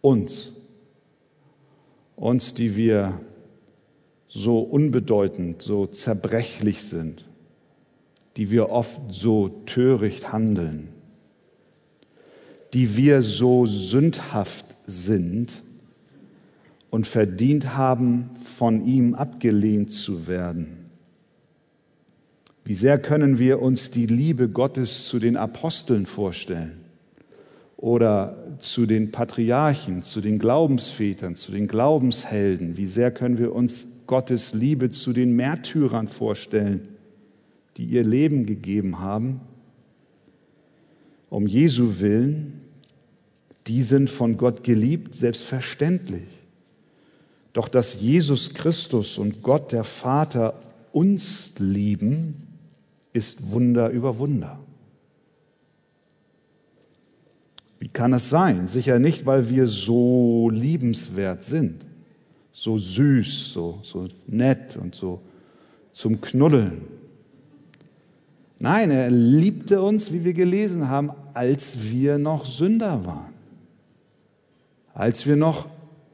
Uns. 0.00 0.52
Uns, 2.16 2.54
die 2.54 2.76
wir 2.76 3.20
so 4.28 4.60
unbedeutend, 4.60 5.62
so 5.62 5.86
zerbrechlich 5.86 6.84
sind, 6.84 7.24
die 8.36 8.50
wir 8.50 8.70
oft 8.70 9.00
so 9.12 9.48
töricht 9.66 10.32
handeln, 10.32 10.88
die 12.72 12.96
wir 12.96 13.22
so 13.22 13.66
sündhaft 13.66 14.64
sind 14.86 15.62
und 16.90 17.06
verdient 17.06 17.76
haben, 17.76 18.30
von 18.44 18.84
ihm 18.86 19.14
abgelehnt 19.14 19.90
zu 19.90 20.28
werden. 20.28 20.79
Wie 22.70 22.74
sehr 22.74 23.00
können 23.00 23.40
wir 23.40 23.60
uns 23.60 23.90
die 23.90 24.06
Liebe 24.06 24.48
Gottes 24.48 25.08
zu 25.08 25.18
den 25.18 25.36
Aposteln 25.36 26.06
vorstellen 26.06 26.84
oder 27.76 28.36
zu 28.60 28.86
den 28.86 29.10
Patriarchen, 29.10 30.04
zu 30.04 30.20
den 30.20 30.38
Glaubensvätern, 30.38 31.34
zu 31.34 31.50
den 31.50 31.66
Glaubenshelden? 31.66 32.76
Wie 32.76 32.86
sehr 32.86 33.10
können 33.10 33.38
wir 33.38 33.56
uns 33.56 34.04
Gottes 34.06 34.54
Liebe 34.54 34.92
zu 34.92 35.12
den 35.12 35.34
Märtyrern 35.34 36.06
vorstellen, 36.06 36.86
die 37.76 37.86
ihr 37.86 38.04
Leben 38.04 38.46
gegeben 38.46 39.00
haben, 39.00 39.40
um 41.28 41.48
Jesu 41.48 41.98
willen? 41.98 42.60
Die 43.66 43.82
sind 43.82 44.08
von 44.08 44.36
Gott 44.36 44.62
geliebt, 44.62 45.16
selbstverständlich. 45.16 46.28
Doch 47.52 47.66
dass 47.66 48.00
Jesus 48.00 48.54
Christus 48.54 49.18
und 49.18 49.42
Gott 49.42 49.72
der 49.72 49.82
Vater 49.82 50.54
uns 50.92 51.54
lieben, 51.58 52.46
ist 53.12 53.50
Wunder 53.50 53.90
über 53.90 54.18
Wunder. 54.18 54.58
Wie 57.78 57.88
kann 57.88 58.12
es 58.12 58.28
sein? 58.28 58.66
Sicher 58.66 58.98
nicht, 58.98 59.26
weil 59.26 59.48
wir 59.48 59.66
so 59.66 60.50
liebenswert 60.50 61.42
sind, 61.42 61.86
so 62.52 62.78
süß, 62.78 63.52
so, 63.52 63.80
so 63.82 64.06
nett 64.26 64.76
und 64.76 64.94
so 64.94 65.22
zum 65.92 66.20
Knuddeln. 66.20 66.82
Nein, 68.58 68.90
er 68.90 69.10
liebte 69.10 69.80
uns, 69.80 70.12
wie 70.12 70.24
wir 70.24 70.34
gelesen 70.34 70.88
haben, 70.88 71.10
als 71.32 71.90
wir 71.90 72.18
noch 72.18 72.44
Sünder 72.44 73.06
waren, 73.06 73.32
als 74.92 75.26
wir 75.26 75.36
noch 75.36 75.66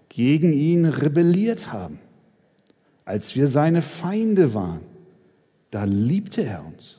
gegen 0.08 0.52
ihn 0.52 0.84
rebelliert 0.84 1.72
haben, 1.72 1.98
als 3.04 3.34
wir 3.34 3.48
seine 3.48 3.82
Feinde 3.82 4.54
waren 4.54 4.95
da 5.76 5.84
liebte 5.84 6.42
er 6.42 6.64
uns. 6.64 6.96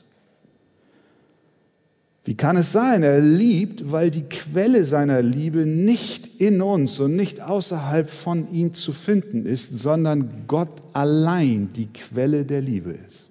Wie 2.25 2.35
kann 2.35 2.57
es 2.57 2.71
sein? 2.71 3.01
Er 3.01 3.19
liebt, 3.19 3.91
weil 3.91 4.11
die 4.11 4.21
Quelle 4.21 4.85
seiner 4.85 5.23
Liebe 5.23 5.65
nicht 5.65 6.39
in 6.39 6.61
uns 6.61 6.99
und 6.99 7.15
nicht 7.15 7.41
außerhalb 7.41 8.07
von 8.07 8.53
ihm 8.53 8.75
zu 8.75 8.93
finden 8.93 9.47
ist, 9.47 9.79
sondern 9.79 10.43
Gott 10.45 10.69
allein 10.93 11.73
die 11.73 11.87
Quelle 11.87 12.45
der 12.45 12.61
Liebe 12.61 12.91
ist. 12.91 13.25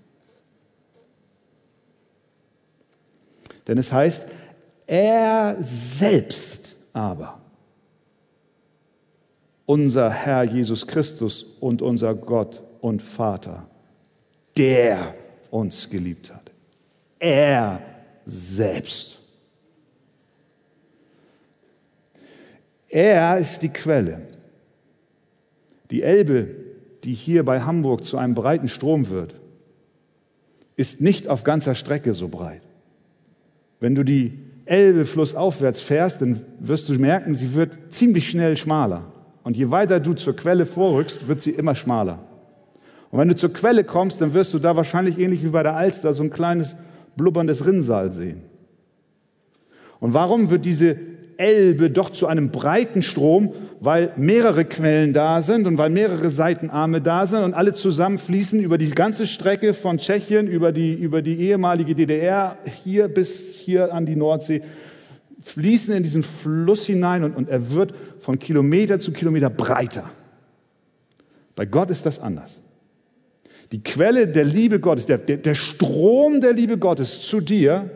Denn 3.69 3.79
es 3.79 3.93
heißt, 3.93 4.27
er 4.85 5.59
selbst 5.61 6.75
aber, 6.93 7.39
unser 9.65 10.11
Herr 10.11 10.43
Jesus 10.43 10.89
Christus 10.89 11.47
und 11.61 11.83
unser 11.83 12.17
Gott 12.17 12.61
und 12.81 13.01
Vater, 13.01 13.69
der 14.57 15.15
uns 15.51 15.91
geliebt 15.91 16.33
hat. 16.33 16.51
Er 17.19 17.81
selbst. 18.25 19.19
Er 22.89 23.39
ist 23.39 23.61
die 23.63 23.69
Quelle. 23.69 24.23
Die 25.91 26.03
Elbe, 26.03 26.49
die 27.05 27.15
hier 27.15 27.45
bei 27.45 27.61
Hamburg 27.61 28.05
zu 28.05 28.19
einem 28.19 28.35
breiten 28.35 28.69
Strom 28.69 29.09
wird, 29.09 29.35
ist 30.77 31.01
nicht 31.01 31.29
auf 31.29 31.45
ganzer 31.45 31.75
Strecke 31.75 32.15
so 32.15 32.29
breit. 32.29 32.63
Wenn 33.81 33.95
du 33.95 34.03
die 34.03 34.39
Elbe 34.65 35.07
flussaufwärts 35.07 35.81
fährst, 35.81 36.21
dann 36.23 36.45
wirst 36.59 36.89
du 36.89 36.95
merken, 36.95 37.35
sie 37.35 37.55
wird 37.55 37.93
ziemlich 37.93 38.29
schnell 38.29 38.57
schmaler. 38.57 39.13
Und 39.45 39.57
je 39.57 39.71
weiter 39.71 40.01
du 40.01 40.15
zur 40.15 40.35
Quelle 40.35 40.67
vorrückst, 40.67 41.29
wird 41.29 41.41
sie 41.41 41.53
immer 41.53 41.77
schmaler. 41.77 42.19
Und 43.17 43.23
wenn 43.23 43.29
du 43.29 43.37
zur 43.37 43.51
Quelle 43.51 43.83
kommst, 43.83 44.21
dann 44.21 44.35
wirst 44.35 44.53
du 44.53 44.59
da 44.59 44.77
wahrscheinlich 44.77 45.19
ähnlich 45.19 45.43
wie 45.43 45.49
bei 45.49 45.63
der 45.63 45.75
Alster 45.75 46.13
so 46.13 46.23
ein 46.23 46.29
kleines 46.29 46.77
blubberndes 47.17 47.65
Rinnsal 47.65 48.13
sehen. 48.13 48.43
Und 50.01 50.13
warum 50.13 50.51
wird 50.51 50.67
diese 50.67 50.99
Elbe 51.39 51.89
doch 51.89 52.11
zu 52.11 52.27
einem 52.27 52.51
breiten 52.51 53.01
Strom? 53.01 53.55
Weil 53.81 54.13
mehrere 54.17 54.67
Quellen 54.67 55.15
da 55.15 55.41
sind 55.41 55.67
und 55.67 55.79
weil 55.79 55.89
mehrere 55.89 56.29
Seitenarme 56.29 57.01
da 57.01 57.25
sind 57.25 57.43
und 57.43 57.55
alle 57.55 57.73
zusammen 57.73 58.19
fließen 58.19 58.61
über 58.61 58.77
die 58.77 58.91
ganze 58.91 59.27
Strecke 59.27 59.73
von 59.73 59.97
Tschechien, 59.97 60.47
über 60.47 60.71
die, 60.71 60.93
über 60.93 61.23
die 61.23 61.41
ehemalige 61.41 61.95
DDR, 61.95 62.59
hier 62.85 63.09
bis 63.09 63.55
hier 63.55 63.95
an 63.95 64.05
die 64.05 64.17
Nordsee, 64.17 64.61
fließen 65.43 65.95
in 65.95 66.03
diesen 66.03 66.23
Fluss 66.23 66.85
hinein 66.85 67.25
und, 67.25 67.35
und 67.35 67.49
er 67.49 67.73
wird 67.73 67.95
von 68.19 68.39
Kilometer 68.39 68.99
zu 68.99 69.11
Kilometer 69.11 69.49
breiter. 69.49 70.05
Bei 71.55 71.65
Gott 71.65 71.89
ist 71.89 72.05
das 72.05 72.21
anders. 72.21 72.61
Die 73.73 73.83
Quelle 73.83 74.29
der 74.29 74.45
Liebe 74.45 74.79
Gottes, 74.79 75.07
der, 75.07 75.19
der, 75.19 75.55
Strom 75.55 76.41
der 76.41 76.53
Liebe 76.53 76.79
Gottes 76.79 77.23
zu 77.23 77.41
dir 77.41 77.91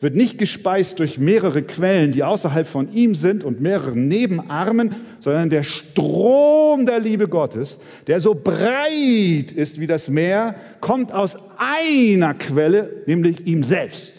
wird 0.00 0.14
nicht 0.14 0.38
gespeist 0.38 0.98
durch 0.98 1.18
mehrere 1.18 1.62
Quellen, 1.62 2.12
die 2.12 2.22
außerhalb 2.22 2.66
von 2.66 2.92
ihm 2.92 3.14
sind 3.14 3.42
und 3.42 3.60
mehreren 3.60 4.08
Nebenarmen, 4.08 4.94
sondern 5.20 5.50
der 5.50 5.62
Strom 5.62 6.86
der 6.86 7.00
Liebe 7.00 7.28
Gottes, 7.28 7.78
der 8.06 8.20
so 8.20 8.34
breit 8.34 9.52
ist 9.52 9.80
wie 9.80 9.86
das 9.86 10.08
Meer, 10.08 10.54
kommt 10.80 11.12
aus 11.12 11.36
einer 11.56 12.34
Quelle, 12.34 13.02
nämlich 13.06 13.46
ihm 13.46 13.64
selbst. 13.64 14.18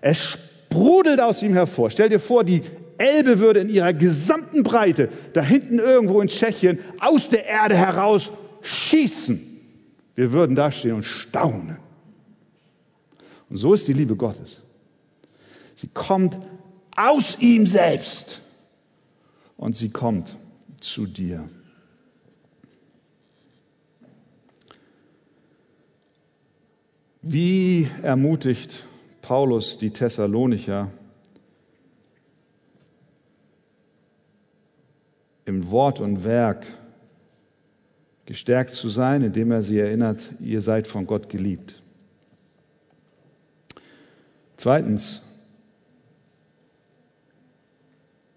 Es 0.00 0.38
sprudelt 0.68 1.20
aus 1.20 1.42
ihm 1.42 1.54
hervor. 1.54 1.90
Stell 1.90 2.08
dir 2.08 2.20
vor, 2.20 2.44
die 2.44 2.62
Elbe 2.98 3.38
würde 3.40 3.60
in 3.60 3.70
ihrer 3.70 3.94
gesamten 3.94 4.62
Breite 4.62 5.08
da 5.32 5.42
hinten 5.42 5.78
irgendwo 5.78 6.20
in 6.20 6.28
Tschechien 6.28 6.78
aus 7.00 7.30
der 7.30 7.46
Erde 7.46 7.74
heraus 7.74 8.30
schießen. 8.62 9.49
Wir 10.14 10.32
würden 10.32 10.56
dastehen 10.56 10.96
und 10.96 11.04
staunen. 11.04 11.78
Und 13.48 13.56
so 13.56 13.74
ist 13.74 13.88
die 13.88 13.92
Liebe 13.92 14.16
Gottes. 14.16 14.58
Sie 15.76 15.88
kommt 15.88 16.38
aus 16.96 17.38
ihm 17.38 17.66
selbst 17.66 18.40
und 19.56 19.76
sie 19.76 19.90
kommt 19.90 20.36
zu 20.80 21.06
dir. 21.06 21.48
Wie 27.22 27.88
ermutigt 28.02 28.86
Paulus 29.20 29.78
die 29.78 29.90
Thessalonicher 29.90 30.90
im 35.44 35.70
Wort 35.70 36.00
und 36.00 36.24
Werk 36.24 36.66
gestärkt 38.30 38.70
zu 38.70 38.88
sein, 38.88 39.24
indem 39.24 39.50
er 39.50 39.64
sie 39.64 39.80
erinnert, 39.80 40.22
ihr 40.38 40.60
seid 40.60 40.86
von 40.86 41.04
Gott 41.04 41.28
geliebt. 41.28 41.82
Zweitens, 44.56 45.20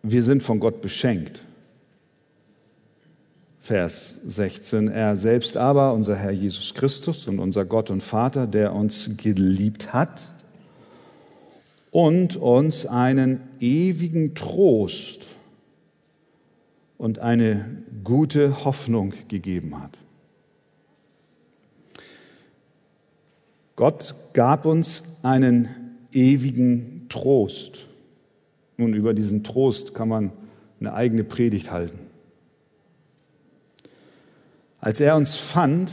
wir 0.02 0.24
sind 0.24 0.42
von 0.42 0.60
Gott 0.60 0.82
beschenkt. 0.82 1.44
Vers 3.60 4.16
16. 4.26 4.88
Er 4.88 5.16
selbst 5.16 5.58
aber, 5.58 5.94
unser 5.94 6.16
Herr 6.16 6.32
Jesus 6.32 6.74
Christus 6.74 7.28
und 7.28 7.38
unser 7.38 7.64
Gott 7.64 7.92
und 7.92 8.02
Vater, 8.02 8.48
der 8.48 8.74
uns 8.74 9.12
geliebt 9.18 9.94
hat 9.94 10.28
und 11.92 12.36
uns 12.36 12.88
einen 12.88 13.42
ewigen 13.60 14.34
Trost 14.34 15.28
und 16.98 17.20
eine 17.20 17.84
gute 18.04 18.66
Hoffnung 18.66 19.14
gegeben 19.28 19.82
hat. 19.82 19.98
Gott 23.76 24.16
gab 24.34 24.66
uns 24.66 25.04
einen 25.24 25.68
ewigen 26.12 27.08
Trost. 27.10 27.88
Nun, 28.78 28.94
über 28.94 29.14
diesen 29.14 29.44
Trost 29.44 29.94
kann 29.94 30.10
man 30.10 30.32
eine 30.80 30.94
eigene 30.94 31.24
Predigt 31.24 31.72
halten. 31.72 32.00
Als 34.80 35.00
er 35.00 35.16
uns 35.16 35.36
fand, 35.36 35.92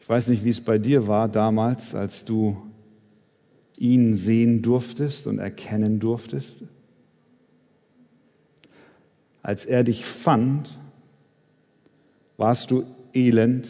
ich 0.00 0.08
weiß 0.08 0.28
nicht, 0.28 0.44
wie 0.44 0.50
es 0.50 0.60
bei 0.60 0.78
dir 0.78 1.06
war 1.06 1.28
damals, 1.28 1.94
als 1.94 2.24
du 2.24 2.56
ihn 3.76 4.14
sehen 4.14 4.62
durftest 4.62 5.26
und 5.26 5.38
erkennen 5.38 6.00
durftest, 6.00 6.64
als 9.42 9.64
er 9.64 9.84
dich 9.84 10.04
fand, 10.04 10.78
warst 12.36 12.70
du 12.70 12.84
elend 13.14 13.68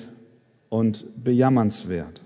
und 0.68 1.04
bejammernswert. 1.22 2.20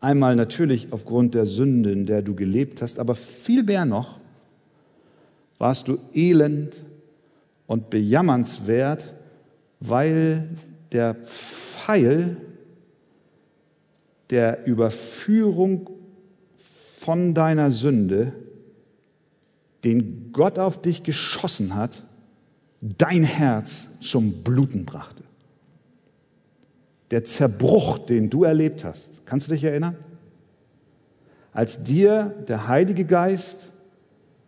Einmal 0.00 0.34
natürlich 0.34 0.92
aufgrund 0.92 1.34
der 1.34 1.46
Sünde, 1.46 1.92
in 1.92 2.06
der 2.06 2.22
du 2.22 2.34
gelebt 2.34 2.80
hast, 2.80 2.98
aber 2.98 3.14
viel 3.14 3.62
mehr 3.62 3.84
noch 3.84 4.18
warst 5.58 5.88
du 5.88 5.98
elend 6.14 6.82
und 7.66 7.90
bejammernswert, 7.90 9.14
weil 9.78 10.48
der 10.90 11.14
Pfeil 11.14 12.38
der 14.30 14.66
Überführung 14.66 15.90
von 16.56 17.34
deiner 17.34 17.70
Sünde, 17.70 18.32
den 19.84 20.32
Gott 20.32 20.58
auf 20.58 20.82
dich 20.82 21.02
geschossen 21.02 21.74
hat, 21.74 22.02
dein 22.80 23.24
Herz 23.24 23.88
zum 24.00 24.42
Bluten 24.42 24.84
brachte. 24.84 25.22
Der 27.10 27.24
Zerbruch, 27.24 27.98
den 27.98 28.30
du 28.30 28.44
erlebt 28.44 28.84
hast, 28.84 29.26
kannst 29.26 29.48
du 29.48 29.52
dich 29.52 29.64
erinnern? 29.64 29.96
Als 31.52 31.82
dir 31.82 32.34
der 32.46 32.68
Heilige 32.68 33.04
Geist 33.04 33.68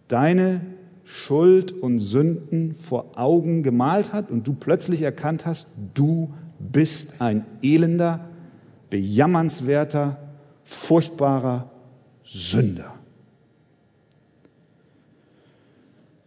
deine 0.08 0.60
Schuld 1.04 1.72
und 1.72 1.98
Sünden 1.98 2.74
vor 2.74 3.18
Augen 3.18 3.62
gemalt 3.62 4.12
hat 4.12 4.30
und 4.30 4.46
du 4.46 4.54
plötzlich 4.54 5.02
erkannt 5.02 5.44
hast, 5.44 5.66
du 5.94 6.32
bist 6.58 7.20
ein 7.20 7.44
elender, 7.62 8.20
bejammernswerter, 8.88 10.16
furchtbarer 10.64 11.70
Sünder. 12.24 12.94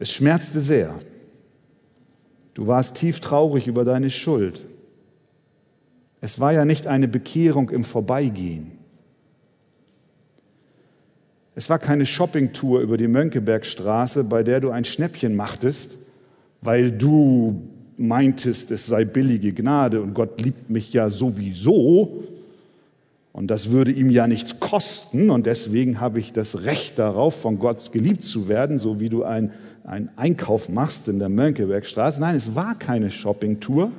Es 0.06 0.14
schmerzte 0.14 0.62
sehr. 0.62 0.94
Du 2.54 2.68
warst 2.68 2.96
tief 2.96 3.22
traurig 3.22 3.66
über 3.66 3.84
deine 3.84 4.12
Schuld. 4.12 4.62
Es 6.22 6.40
war 6.40 6.54
ja 6.54 6.64
nicht 6.64 6.86
eine 6.86 7.08
Bekehrung 7.08 7.72
im 7.72 7.84
Vorbeigehen. 7.84 8.74
Es 11.56 11.72
war 11.72 11.80
keine 11.80 12.06
Shoppingtour 12.06 12.82
über 12.82 12.98
die 12.98 13.08
Mönckebergstraße, 13.08 14.26
bei 14.26 14.44
der 14.44 14.60
du 14.60 14.70
ein 14.70 14.86
Schnäppchen 14.86 15.36
machtest, 15.36 15.98
weil 16.62 16.92
du 16.92 17.64
meintest, 17.98 18.70
es 18.70 18.86
sei 18.86 19.06
billige 19.06 19.54
Gnade 19.54 20.04
und 20.04 20.14
Gott 20.14 20.40
liebt 20.40 20.70
mich 20.70 20.94
ja 20.94 21.10
sowieso 21.10 22.24
und 23.36 23.48
das 23.48 23.70
würde 23.70 23.92
ihm 23.92 24.10
ja 24.10 24.28
nichts 24.28 24.62
kosten 24.62 25.30
und 25.30 25.46
deswegen 25.46 26.00
habe 26.00 26.20
ich 26.20 26.32
das 26.32 26.64
Recht 26.64 26.98
darauf, 26.98 27.36
von 27.36 27.60
Gott 27.60 27.92
geliebt 27.92 28.24
zu 28.24 28.48
werden, 28.48 28.80
so 28.80 29.02
wie 29.02 29.10
du 29.10 29.26
einen 29.26 29.52
Einkauf 30.16 30.70
machst 30.70 31.10
in 31.10 31.20
der 31.20 31.28
Mönckebergstraße. 31.28 32.22
Nein, 32.22 32.38
es 32.38 32.56
war 32.56 32.80
keine 32.80 33.12
Shoppingtour. 33.12 33.92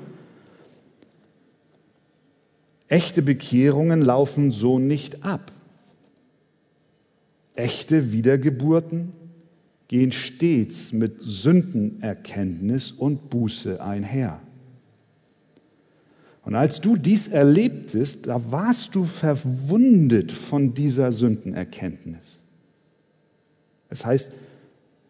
Echte 2.89 3.21
Bekehrungen 3.21 4.01
laufen 4.01 4.53
so 4.53 4.79
nicht 4.79 5.23
ab. 5.23 5.53
Echte 7.57 8.13
Wiedergeburten 8.13 9.13
gehen 9.89 10.13
stets 10.13 10.93
mit 10.93 11.21
Sündenerkenntnis 11.21 12.91
und 12.91 13.29
Buße 13.29 13.83
einher. 13.85 14.41
Und 16.47 16.55
als 16.55 16.81
du 16.81 16.95
dies 16.95 17.27
erlebtest, 17.27 18.29
da 18.29 18.53
warst 18.53 18.95
du 18.95 19.05
verwundet 19.05 20.31
von 20.31 20.75
dieser 20.75 21.11
Sündenerkenntnis. 21.11 22.39
Das 23.89 24.07
heißt, 24.07 24.31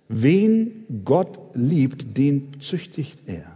wen 0.08 0.86
Gott 1.04 1.38
liebt, 1.52 2.16
den 2.16 2.58
züchtigt 2.58 3.18
er. 3.26 3.54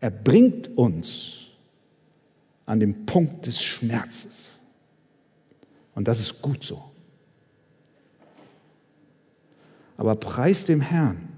Er 0.00 0.12
bringt 0.12 0.78
uns 0.78 1.48
an 2.64 2.78
den 2.78 3.04
Punkt 3.04 3.46
des 3.46 3.60
Schmerzes. 3.60 4.50
Und 5.96 6.06
das 6.06 6.20
ist 6.20 6.42
gut 6.42 6.62
so. 6.62 6.80
Aber 9.96 10.14
preis 10.14 10.64
dem 10.64 10.80
Herrn. 10.80 11.33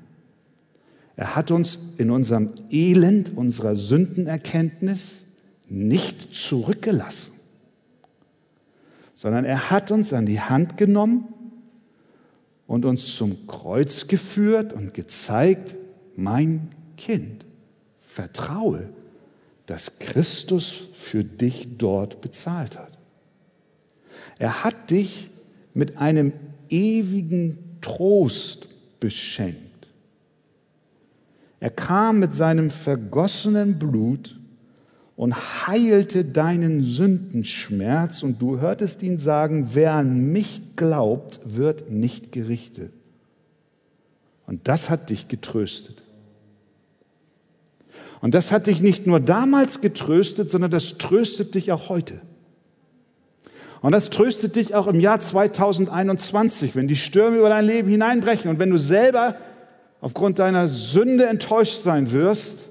Er 1.16 1.34
hat 1.34 1.50
uns 1.50 1.78
in 1.96 2.10
unserem 2.10 2.52
Elend, 2.70 3.36
unserer 3.36 3.74
Sündenerkenntnis 3.74 5.24
nicht 5.68 6.34
zurückgelassen, 6.34 7.32
sondern 9.14 9.44
er 9.44 9.70
hat 9.70 9.90
uns 9.90 10.12
an 10.12 10.26
die 10.26 10.40
Hand 10.40 10.76
genommen 10.76 11.32
und 12.66 12.84
uns 12.84 13.16
zum 13.16 13.46
Kreuz 13.46 14.08
geführt 14.08 14.74
und 14.74 14.92
gezeigt, 14.92 15.74
mein 16.16 16.68
Kind, 16.96 17.46
vertraue, 17.98 18.88
dass 19.64 19.98
Christus 19.98 20.88
für 20.94 21.24
dich 21.24 21.78
dort 21.78 22.20
bezahlt 22.20 22.78
hat. 22.78 22.96
Er 24.38 24.64
hat 24.64 24.90
dich 24.90 25.28
mit 25.74 25.96
einem 25.96 26.32
ewigen 26.68 27.78
Trost 27.80 28.68
beschenkt. 29.00 29.65
Er 31.66 31.70
kam 31.70 32.20
mit 32.20 32.32
seinem 32.32 32.70
vergossenen 32.70 33.76
Blut 33.76 34.36
und 35.16 35.66
heilte 35.66 36.24
deinen 36.24 36.84
Sündenschmerz 36.84 38.22
und 38.22 38.40
du 38.40 38.60
hörtest 38.60 39.02
ihn 39.02 39.18
sagen, 39.18 39.70
wer 39.72 39.94
an 39.94 40.30
mich 40.30 40.76
glaubt, 40.76 41.40
wird 41.42 41.90
nicht 41.90 42.30
gerichtet. 42.30 42.92
Und 44.46 44.68
das 44.68 44.90
hat 44.90 45.10
dich 45.10 45.26
getröstet. 45.26 46.04
Und 48.20 48.36
das 48.36 48.52
hat 48.52 48.68
dich 48.68 48.80
nicht 48.80 49.08
nur 49.08 49.18
damals 49.18 49.80
getröstet, 49.80 50.48
sondern 50.48 50.70
das 50.70 50.98
tröstet 50.98 51.56
dich 51.56 51.72
auch 51.72 51.88
heute. 51.88 52.20
Und 53.82 53.90
das 53.90 54.10
tröstet 54.10 54.54
dich 54.54 54.76
auch 54.76 54.86
im 54.86 55.00
Jahr 55.00 55.18
2021, 55.18 56.76
wenn 56.76 56.86
die 56.86 56.94
Stürme 56.94 57.38
über 57.38 57.48
dein 57.48 57.64
Leben 57.64 57.88
hineinbrechen 57.88 58.48
und 58.48 58.60
wenn 58.60 58.70
du 58.70 58.78
selber 58.78 59.34
aufgrund 60.00 60.38
deiner 60.38 60.68
Sünde 60.68 61.26
enttäuscht 61.26 61.80
sein 61.80 62.12
wirst. 62.12 62.68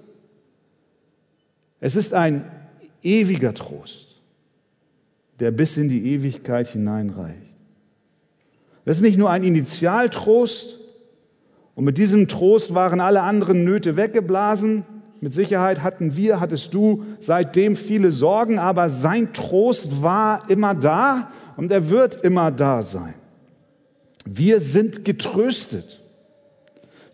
Es 1.79 1.95
ist 1.95 2.13
ein 2.13 2.49
ewiger 3.03 3.53
Trost, 3.53 4.19
der 5.39 5.51
bis 5.51 5.77
in 5.77 5.89
die 5.89 6.13
Ewigkeit 6.13 6.67
hineinreicht. 6.67 7.41
Das 8.85 8.97
ist 8.97 9.03
nicht 9.03 9.17
nur 9.17 9.29
ein 9.29 9.43
Initialtrost 9.43 10.77
und 11.73 11.83
mit 11.83 11.97
diesem 11.97 12.27
Trost 12.27 12.73
waren 12.73 13.01
alle 13.01 13.21
anderen 13.21 13.63
Nöte 13.63 13.97
weggeblasen, 13.97 14.85
mit 15.21 15.33
Sicherheit 15.33 15.81
hatten 15.81 16.15
wir, 16.15 16.39
hattest 16.39 16.73
du 16.73 17.03
seitdem 17.19 17.75
viele 17.75 18.11
Sorgen, 18.11 18.59
aber 18.59 18.89
sein 18.89 19.33
Trost 19.33 20.03
war 20.03 20.49
immer 20.49 20.75
da 20.75 21.31
und 21.57 21.71
er 21.71 21.89
wird 21.89 22.23
immer 22.23 22.51
da 22.51 22.83
sein. 22.83 23.15
Wir 24.25 24.59
sind 24.59 25.05
getröstet. 25.05 25.99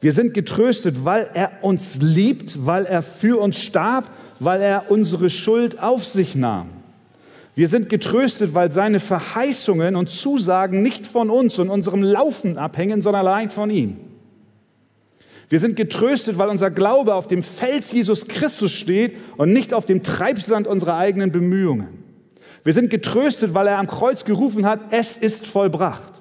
Wir 0.02 0.14
sind 0.14 0.34
getröstet, 0.34 1.06
weil 1.06 1.30
er 1.36 1.52
uns 1.62 1.98
liebt, 2.02 2.66
weil 2.66 2.86
er 2.86 3.04
für 3.04 3.40
uns 3.40 3.60
starb, 3.62 4.10
weil 4.40 4.62
er 4.62 4.90
unsere 4.90 5.30
Schuld 5.30 5.82
auf 5.82 6.04
sich 6.04 6.34
nahm. 6.36 6.70
Wir 7.54 7.68
sind 7.68 7.88
getröstet, 7.88 8.56
weil 8.56 8.72
seine 8.72 9.00
Verheißungen 9.00 9.96
und 9.96 10.10
Zusagen 10.10 10.82
nicht 10.82 11.06
von 11.06 11.30
uns 11.30 11.60
und 11.60 11.70
unserem 11.70 12.02
Laufen 12.02 12.58
abhängen, 12.58 13.04
sondern 13.04 13.28
allein 13.28 13.52
von 13.52 13.70
ihm. 13.70 13.98
Wir 15.50 15.60
sind 15.60 15.76
getröstet, 15.76 16.38
weil 16.40 16.50
unser 16.50 16.72
Glaube 16.72 17.14
auf 17.14 17.28
dem 17.28 17.44
Fels 17.44 17.92
Jesus 17.92 18.28
Christus 18.28 18.72
steht 18.72 19.18
und 19.38 19.54
nicht 19.54 19.74
auf 19.74 19.86
dem 19.86 20.02
Treibsand 20.02 20.66
unserer 20.66 20.98
eigenen 20.98 21.32
Bemühungen. 21.32 21.90
Wir 22.64 22.74
sind 22.74 22.90
getröstet, 22.90 23.54
weil 23.54 23.68
er 23.68 23.78
am 23.78 23.88
Kreuz 23.88 24.26
gerufen 24.26 24.66
hat, 24.66 24.80
es 24.92 25.18
ist 25.18 25.46
vollbracht. 25.46 26.21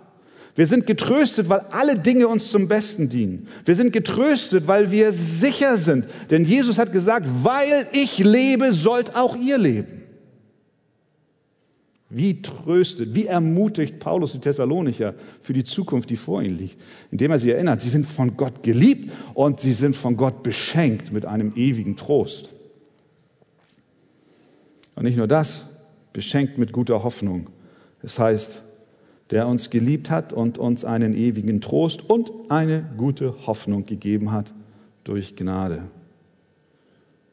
Wir 0.57 0.67
sind 0.67 0.87
getröstet, 0.87 1.49
weil 1.49 1.61
alle 1.71 1.97
Dinge 1.97 2.29
uns 2.29 2.51
zum 2.51 2.69
Besten 2.69 3.09
dienen. 3.09 3.47
Wir 3.65 3.77
sind 3.77 3.93
getröstet, 3.93 4.67
weil 4.67 4.91
wir 4.91 5.13
sicher 5.13 5.77
sind. 5.79 6.07
Denn 6.31 6.45
Jesus 6.45 6.79
hat 6.79 6.93
gesagt, 6.93 7.29
weil 7.43 7.87
ich 7.93 8.19
lebe, 8.19 8.73
sollt 8.73 9.15
auch 9.15 9.37
ihr 9.37 9.59
leben. 9.59 10.01
Wie 12.13 12.43
tröstet, 12.43 13.15
wie 13.15 13.27
ermutigt 13.27 14.01
Paulus 14.01 14.33
die 14.33 14.41
Thessalonicher 14.41 15.15
für 15.41 15.53
die 15.53 15.63
Zukunft, 15.63 16.11
die 16.11 16.17
vor 16.17 16.43
ihnen 16.43 16.59
liegt, 16.59 16.77
indem 17.13 17.31
er 17.31 17.39
sie 17.39 17.53
erinnert, 17.53 17.81
sie 17.81 17.89
sind 17.89 18.05
von 18.05 18.37
Gott 18.37 18.65
geliebt 18.65 19.13
und 19.35 19.61
sie 19.61 19.73
sind 19.73 19.95
von 19.95 20.17
Gott 20.17 20.43
beschenkt 20.43 21.13
mit 21.13 21.25
einem 21.25 21.53
ewigen 21.55 21.95
Trost. 21.95 22.51
Und 24.97 25.05
nicht 25.05 25.17
nur 25.17 25.29
das, 25.29 25.67
beschenkt 26.13 26.59
mit 26.59 26.73
guter 26.73 27.05
Hoffnung. 27.05 27.47
Das 28.03 28.19
heißt, 28.19 28.61
der 29.31 29.47
uns 29.47 29.71
geliebt 29.71 30.11
hat 30.11 30.33
und 30.33 30.59
uns 30.59 30.85
einen 30.85 31.15
ewigen 31.15 31.61
Trost 31.61 32.09
und 32.09 32.33
eine 32.49 32.85
gute 32.97 33.47
Hoffnung 33.47 33.87
gegeben 33.87 34.33
hat 34.33 34.53
durch 35.05 35.37
Gnade. 35.37 35.83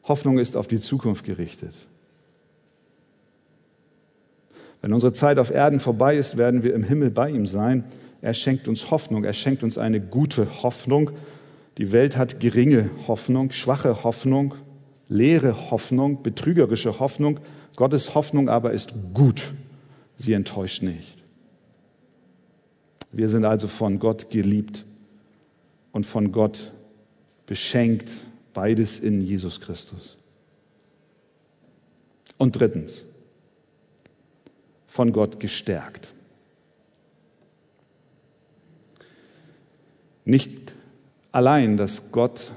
Hoffnung 0.04 0.38
ist 0.38 0.56
auf 0.56 0.68
die 0.68 0.78
Zukunft 0.78 1.24
gerichtet. 1.24 1.74
Wenn 4.80 4.92
unsere 4.92 5.12
Zeit 5.12 5.38
auf 5.38 5.50
Erden 5.50 5.80
vorbei 5.80 6.16
ist, 6.16 6.36
werden 6.36 6.62
wir 6.62 6.72
im 6.74 6.84
Himmel 6.84 7.10
bei 7.10 7.30
ihm 7.30 7.46
sein. 7.46 7.84
Er 8.22 8.32
schenkt 8.32 8.68
uns 8.68 8.90
Hoffnung, 8.90 9.24
er 9.24 9.32
schenkt 9.32 9.64
uns 9.64 9.76
eine 9.76 10.00
gute 10.00 10.62
Hoffnung. 10.62 11.10
Die 11.78 11.92
Welt 11.92 12.16
hat 12.16 12.38
geringe 12.38 12.90
Hoffnung, 13.08 13.50
schwache 13.50 14.04
Hoffnung, 14.04 14.54
leere 15.08 15.70
Hoffnung, 15.70 16.22
betrügerische 16.22 17.00
Hoffnung. 17.00 17.40
Gottes 17.74 18.14
Hoffnung 18.14 18.48
aber 18.48 18.72
ist 18.72 18.94
gut, 19.14 19.52
sie 20.16 20.32
enttäuscht 20.32 20.82
nicht. 20.82 21.17
Wir 23.10 23.28
sind 23.28 23.44
also 23.44 23.68
von 23.68 23.98
Gott 23.98 24.30
geliebt 24.30 24.84
und 25.92 26.04
von 26.04 26.32
Gott 26.32 26.70
beschenkt, 27.46 28.10
beides 28.52 29.00
in 29.00 29.22
Jesus 29.22 29.60
Christus. 29.60 30.16
Und 32.36 32.52
drittens, 32.52 33.02
von 34.86 35.12
Gott 35.12 35.40
gestärkt. 35.40 36.12
Nicht 40.24 40.74
allein, 41.32 41.76
dass 41.76 42.12
Gott, 42.12 42.52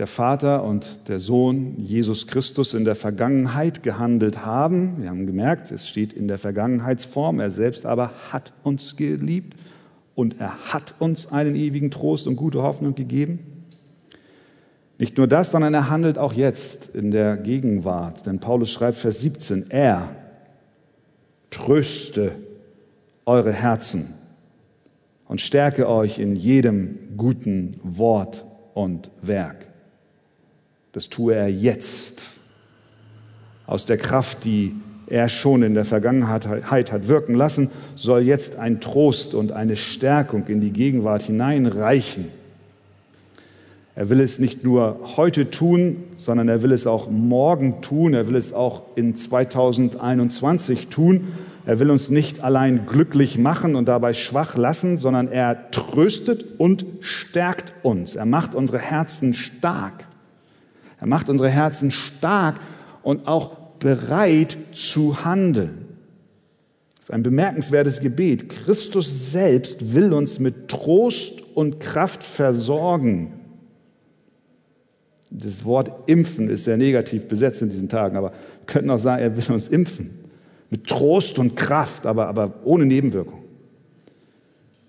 der 0.00 0.06
Vater 0.06 0.64
und 0.64 1.08
der 1.08 1.20
Sohn 1.20 1.74
Jesus 1.76 2.26
Christus 2.26 2.72
in 2.72 2.86
der 2.86 2.94
Vergangenheit 2.94 3.82
gehandelt 3.82 4.46
haben. 4.46 5.02
Wir 5.02 5.10
haben 5.10 5.26
gemerkt, 5.26 5.70
es 5.70 5.86
steht 5.86 6.14
in 6.14 6.26
der 6.26 6.38
Vergangenheitsform. 6.38 7.38
Er 7.38 7.50
selbst 7.50 7.84
aber 7.84 8.10
hat 8.30 8.54
uns 8.62 8.96
geliebt 8.96 9.58
und 10.14 10.40
er 10.40 10.72
hat 10.72 10.94
uns 11.00 11.30
einen 11.30 11.54
ewigen 11.54 11.90
Trost 11.90 12.26
und 12.26 12.36
gute 12.36 12.62
Hoffnung 12.62 12.94
gegeben. 12.94 13.40
Nicht 14.96 15.18
nur 15.18 15.26
das, 15.26 15.50
sondern 15.50 15.74
er 15.74 15.90
handelt 15.90 16.16
auch 16.16 16.32
jetzt 16.32 16.94
in 16.94 17.10
der 17.10 17.36
Gegenwart. 17.36 18.24
Denn 18.24 18.38
Paulus 18.38 18.72
schreibt 18.72 18.96
Vers 18.96 19.20
17, 19.20 19.66
er 19.68 20.16
tröste 21.50 22.32
eure 23.26 23.52
Herzen 23.52 24.14
und 25.28 25.42
stärke 25.42 25.86
euch 25.90 26.18
in 26.18 26.36
jedem 26.36 27.18
guten 27.18 27.78
Wort 27.82 28.46
und 28.72 29.10
Werk. 29.20 29.69
Das 30.92 31.08
tue 31.08 31.34
er 31.34 31.48
jetzt 31.48 32.22
aus 33.66 33.86
der 33.86 33.96
Kraft, 33.96 34.44
die 34.44 34.74
er 35.06 35.28
schon 35.28 35.62
in 35.62 35.74
der 35.74 35.84
Vergangenheit 35.84 36.92
hat 36.92 37.08
wirken 37.08 37.34
lassen, 37.34 37.70
soll 37.96 38.22
jetzt 38.22 38.56
ein 38.56 38.80
Trost 38.80 39.34
und 39.34 39.52
eine 39.52 39.76
Stärkung 39.76 40.46
in 40.46 40.60
die 40.60 40.72
Gegenwart 40.72 41.22
hineinreichen 41.22 42.28
er 44.00 44.08
will 44.08 44.20
es 44.20 44.38
nicht 44.38 44.64
nur 44.64 44.98
heute 45.18 45.50
tun, 45.50 46.04
sondern 46.16 46.48
er 46.48 46.62
will 46.62 46.72
es 46.72 46.86
auch 46.86 47.10
morgen 47.10 47.82
tun. 47.82 48.14
Er 48.14 48.28
will 48.28 48.36
es 48.36 48.54
auch 48.54 48.82
in 48.94 49.16
2021 49.16 50.88
tun. 50.88 51.28
Er 51.66 51.80
will 51.80 51.90
uns 51.90 52.08
nicht 52.08 52.42
allein 52.42 52.86
glücklich 52.86 53.36
machen 53.36 53.74
und 53.74 53.88
dabei 53.88 54.14
schwach 54.14 54.56
lassen, 54.56 54.96
sondern 54.96 55.28
er 55.28 55.70
tröstet 55.70 56.46
und 56.58 56.86
stärkt 57.00 57.72
uns. 57.82 58.14
Er 58.16 58.24
macht 58.24 58.54
unsere 58.54 58.78
Herzen 58.78 59.34
stark. 59.34 60.06
Er 61.00 61.06
macht 61.06 61.28
unsere 61.28 61.48
Herzen 61.48 61.90
stark 61.90 62.60
und 63.02 63.26
auch 63.26 63.56
bereit 63.78 64.56
zu 64.72 65.24
handeln. 65.24 65.86
Das 66.96 67.04
ist 67.04 67.10
ein 67.10 67.22
bemerkenswertes 67.22 68.00
Gebet. 68.00 68.50
Christus 68.50 69.32
selbst 69.32 69.94
will 69.94 70.12
uns 70.12 70.38
mit 70.38 70.68
Trost 70.68 71.42
und 71.54 71.80
Kraft 71.80 72.22
versorgen. 72.22 73.32
Das 75.30 75.64
Wort 75.64 76.08
impfen 76.08 76.50
ist 76.50 76.64
sehr 76.64 76.76
negativ 76.76 77.26
besetzt 77.26 77.62
in 77.62 77.70
diesen 77.70 77.88
Tagen, 77.88 78.16
aber 78.16 78.30
wir 78.30 78.66
könnten 78.66 78.90
auch 78.90 78.98
sagen, 78.98 79.22
er 79.22 79.36
will 79.36 79.54
uns 79.54 79.68
impfen. 79.68 80.10
Mit 80.68 80.86
Trost 80.86 81.38
und 81.38 81.56
Kraft, 81.56 82.04
aber, 82.04 82.26
aber 82.26 82.52
ohne 82.64 82.84
Nebenwirkung. 82.84 83.39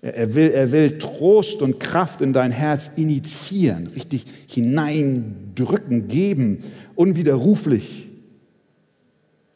Er 0.02 0.34
will, 0.34 0.50
er 0.50 0.72
will 0.72 0.98
Trost 0.98 1.62
und 1.62 1.78
Kraft 1.78 2.22
in 2.22 2.32
dein 2.32 2.50
Herz 2.50 2.90
initiieren, 2.96 3.86
richtig 3.86 4.26
hineindrücken, 4.48 6.08
geben, 6.08 6.64
unwiderruflich. 6.96 8.08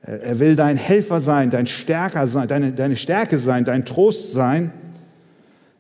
Er 0.03 0.39
will 0.39 0.55
dein 0.55 0.77
Helfer 0.77 1.21
sein, 1.21 1.51
dein 1.51 1.67
Stärker 1.67 2.29
sein, 2.29 2.47
deine, 2.47 2.71
deine 2.71 2.95
Stärke 2.95 3.41
sein, 3.41 3.65
dein 3.65 3.85
Trost 3.85 4.31
sein. 4.31 4.71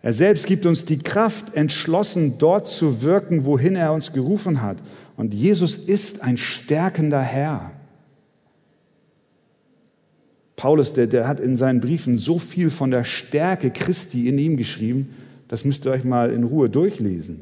Er 0.02 0.12
selbst 0.12 0.46
gibt 0.46 0.66
uns 0.66 0.84
die 0.84 0.98
Kraft, 0.98 1.54
entschlossen 1.54 2.38
dort 2.38 2.66
zu 2.66 3.02
wirken, 3.02 3.44
wohin 3.44 3.76
er 3.76 3.92
uns 3.92 4.12
gerufen 4.12 4.62
hat. 4.62 4.78
Und 5.16 5.32
Jesus 5.32 5.76
ist 5.76 6.22
ein 6.22 6.38
stärkender 6.38 7.22
Herr. 7.22 7.70
Paulus, 10.56 10.94
der, 10.94 11.06
der 11.06 11.28
hat 11.28 11.38
in 11.38 11.56
seinen 11.56 11.80
Briefen 11.80 12.16
so 12.16 12.38
viel 12.38 12.70
von 12.70 12.90
der 12.90 13.04
Stärke 13.04 13.70
Christi 13.70 14.28
in 14.28 14.38
ihm 14.38 14.56
geschrieben, 14.56 15.14
das 15.48 15.64
müsst 15.64 15.86
ihr 15.86 15.92
euch 15.92 16.04
mal 16.04 16.32
in 16.32 16.44
Ruhe 16.44 16.68
durchlesen. 16.68 17.40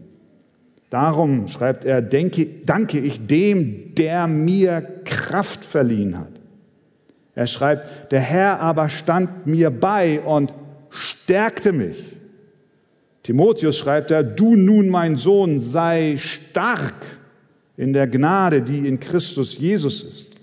Darum, 0.90 1.48
schreibt 1.48 1.85
er, 1.85 2.03
denke, 2.03 2.46
danke 2.66 2.98
ich 2.98 3.27
dem, 3.27 3.94
der 3.94 4.27
mir 4.27 4.81
Kraft 5.05 5.64
verliehen 5.64 6.18
hat. 6.18 6.33
Er 7.35 7.46
schreibt, 7.46 8.12
der 8.12 8.20
Herr 8.20 8.61
aber 8.61 8.88
stand 8.88 9.46
mir 9.46 9.70
bei 9.70 10.20
und 10.20 10.53
stärkte 10.90 11.72
mich. 11.72 11.96
Timotheus 13.22 13.79
schreibt 13.79 14.11
er, 14.11 14.22
du 14.22 14.55
nun, 14.55 14.88
mein 14.88 15.16
Sohn, 15.16 15.59
sei 15.59 16.16
stark 16.18 16.94
in 17.77 17.92
der 17.92 18.07
Gnade, 18.07 18.62
die 18.62 18.87
in 18.87 19.00
Christus 19.00 19.59
Jesus 19.59 20.03
ist. 20.03 20.34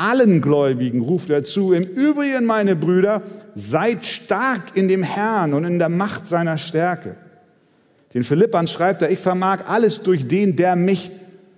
Allen 0.00 0.40
Gläubigen 0.40 1.02
ruft 1.02 1.28
er 1.28 1.42
zu, 1.42 1.74
im 1.74 1.82
Übrigen, 1.82 2.46
meine 2.46 2.74
Brüder, 2.74 3.20
seid 3.54 4.06
stark 4.06 4.74
in 4.74 4.88
dem 4.88 5.02
Herrn 5.02 5.52
und 5.52 5.64
in 5.64 5.78
der 5.78 5.90
Macht 5.90 6.26
seiner 6.26 6.56
Stärke. 6.56 7.16
Den 8.14 8.22
Philippern 8.22 8.66
schreibt 8.66 9.02
er, 9.02 9.10
ich 9.10 9.18
vermag 9.18 9.66
alles 9.68 10.02
durch 10.02 10.26
den, 10.26 10.56
der 10.56 10.74
mich 10.74 11.10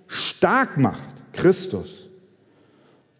stark 0.07 0.77
macht, 0.77 1.07
Christus. 1.31 2.01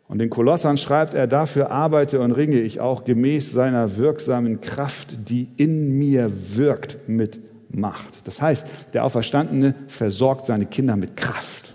Und 0.09 0.19
den 0.19 0.29
Kolossern 0.29 0.77
schreibt 0.77 1.13
er, 1.13 1.25
dafür 1.25 1.71
arbeite 1.71 2.19
und 2.19 2.33
ringe 2.33 2.59
ich 2.59 2.81
auch 2.81 3.05
gemäß 3.05 3.53
seiner 3.53 3.95
wirksamen 3.95 4.59
Kraft, 4.59 5.29
die 5.29 5.47
in 5.55 5.97
mir 5.97 6.31
wirkt 6.55 7.07
mit 7.07 7.39
Macht. 7.69 8.27
Das 8.27 8.41
heißt, 8.41 8.67
der 8.93 9.05
Auferstandene 9.05 9.73
versorgt 9.87 10.47
seine 10.47 10.65
Kinder 10.65 10.97
mit 10.97 11.15
Kraft. 11.15 11.72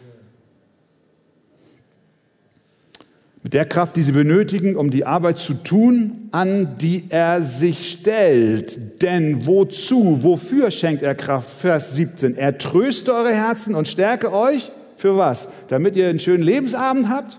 Mit 3.48 3.54
der 3.54 3.64
Kraft, 3.64 3.96
die 3.96 4.02
sie 4.02 4.12
benötigen, 4.12 4.76
um 4.76 4.90
die 4.90 5.06
Arbeit 5.06 5.38
zu 5.38 5.54
tun, 5.54 6.28
an 6.32 6.76
die 6.78 7.04
er 7.08 7.42
sich 7.42 7.90
stellt. 7.90 9.02
Denn 9.02 9.46
wozu, 9.46 10.22
wofür 10.22 10.70
schenkt 10.70 11.02
er 11.02 11.14
Kraft? 11.14 11.48
Vers 11.60 11.94
17. 11.96 12.36
Er 12.36 12.58
tröste 12.58 13.14
eure 13.14 13.34
Herzen 13.34 13.74
und 13.74 13.88
stärke 13.88 14.32
euch. 14.32 14.70
Für 14.96 15.16
was? 15.16 15.48
Damit 15.68 15.96
ihr 15.96 16.08
einen 16.08 16.20
schönen 16.20 16.42
Lebensabend 16.42 17.08
habt? 17.08 17.38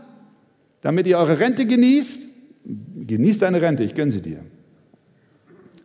damit 0.81 1.07
ihr 1.07 1.17
eure 1.17 1.39
Rente 1.39 1.65
genießt. 1.65 2.23
Genießt 3.07 3.41
deine 3.41 3.61
Rente, 3.61 3.83
ich 3.83 3.95
gönne 3.95 4.11
sie 4.11 4.21
dir. 4.21 4.39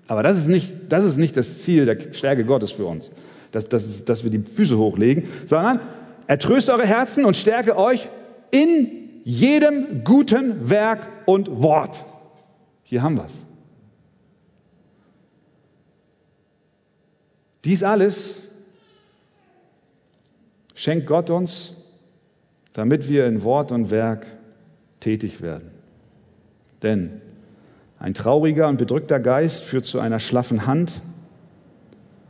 Aber 0.07 0.23
das 0.23 0.37
ist 0.37 0.49
nicht 0.49 0.73
das, 0.91 1.05
ist 1.05 1.17
nicht 1.17 1.37
das 1.37 1.63
Ziel 1.63 1.87
der 1.87 2.13
Stärke 2.13 2.45
Gottes 2.45 2.73
für 2.73 2.85
uns, 2.85 3.11
dass, 3.53 3.69
dass, 3.69 4.05
dass 4.05 4.23
wir 4.23 4.31
die 4.31 4.41
Füße 4.41 4.77
hochlegen, 4.77 5.25
sondern 5.47 5.81
er 6.27 6.39
tröste 6.39 6.73
eure 6.73 6.87
Herzen 6.87 7.25
und 7.25 7.37
stärke 7.37 7.77
euch 7.79 8.09
in 8.51 9.04
jedem 9.25 10.05
guten 10.05 10.71
Werk 10.71 11.09
und 11.27 11.63
Wort. 11.63 12.05
Hier 12.83 13.03
haben 13.03 13.17
wir 13.17 13.25
es. 13.25 13.35
Dies 17.65 17.83
alles 17.83 18.43
schenkt 20.75 21.07
Gott 21.07 21.31
uns, 21.31 21.73
damit 22.75 23.09
wir 23.09 23.27
in 23.27 23.43
Wort 23.43 23.73
und 23.73 23.91
Werk 23.91 24.27
tätig 25.01 25.41
werden. 25.41 25.71
Denn 26.83 27.23
ein 27.99 28.13
trauriger 28.13 28.69
und 28.69 28.77
bedrückter 28.77 29.19
Geist 29.19 29.65
führt 29.65 29.87
zu 29.87 29.99
einer 30.01 30.21
schlaffen 30.21 30.67
Hand, 30.67 31.01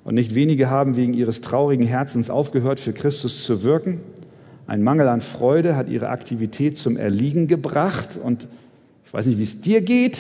und 0.05 0.15
nicht 0.15 0.35
wenige 0.35 0.69
haben 0.69 0.97
wegen 0.97 1.15
ihres 1.15 1.41
traurigen 1.41 1.87
Herzens 1.87 2.29
aufgehört, 2.29 2.79
für 2.79 2.93
Christus 2.93 3.43
zu 3.43 3.63
wirken. 3.63 4.01
Ein 4.66 4.83
Mangel 4.83 5.09
an 5.09 5.20
Freude 5.20 5.77
hat 5.77 5.88
ihre 5.88 6.09
Aktivität 6.09 6.79
zum 6.79 6.96
Erliegen 6.96 7.46
gebracht. 7.46 8.16
Und 8.16 8.46
ich 9.05 9.12
weiß 9.12 9.27
nicht, 9.27 9.38
wie 9.38 9.42
es 9.42 9.61
dir 9.61 9.83
geht. 9.83 10.18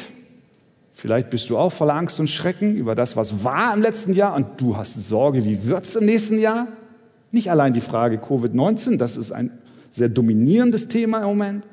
Vielleicht 0.92 1.30
bist 1.30 1.50
du 1.50 1.58
auch 1.58 1.72
voller 1.72 1.94
Angst 1.94 2.20
und 2.20 2.30
Schrecken 2.30 2.76
über 2.76 2.94
das, 2.94 3.16
was 3.16 3.42
war 3.42 3.74
im 3.74 3.82
letzten 3.82 4.14
Jahr 4.14 4.34
und 4.36 4.46
du 4.58 4.76
hast 4.76 4.94
Sorge, 5.02 5.44
wie 5.44 5.66
wird 5.66 5.84
es 5.84 5.96
im 5.96 6.06
nächsten 6.06 6.38
Jahr? 6.38 6.68
Nicht 7.32 7.50
allein 7.50 7.72
die 7.72 7.80
Frage 7.80 8.18
Covid-19, 8.18 8.96
das 8.96 9.16
ist 9.16 9.32
ein 9.32 9.50
sehr 9.90 10.08
dominierendes 10.08 10.86
Thema 10.86 11.18
im 11.18 11.24
Moment. 11.24 11.66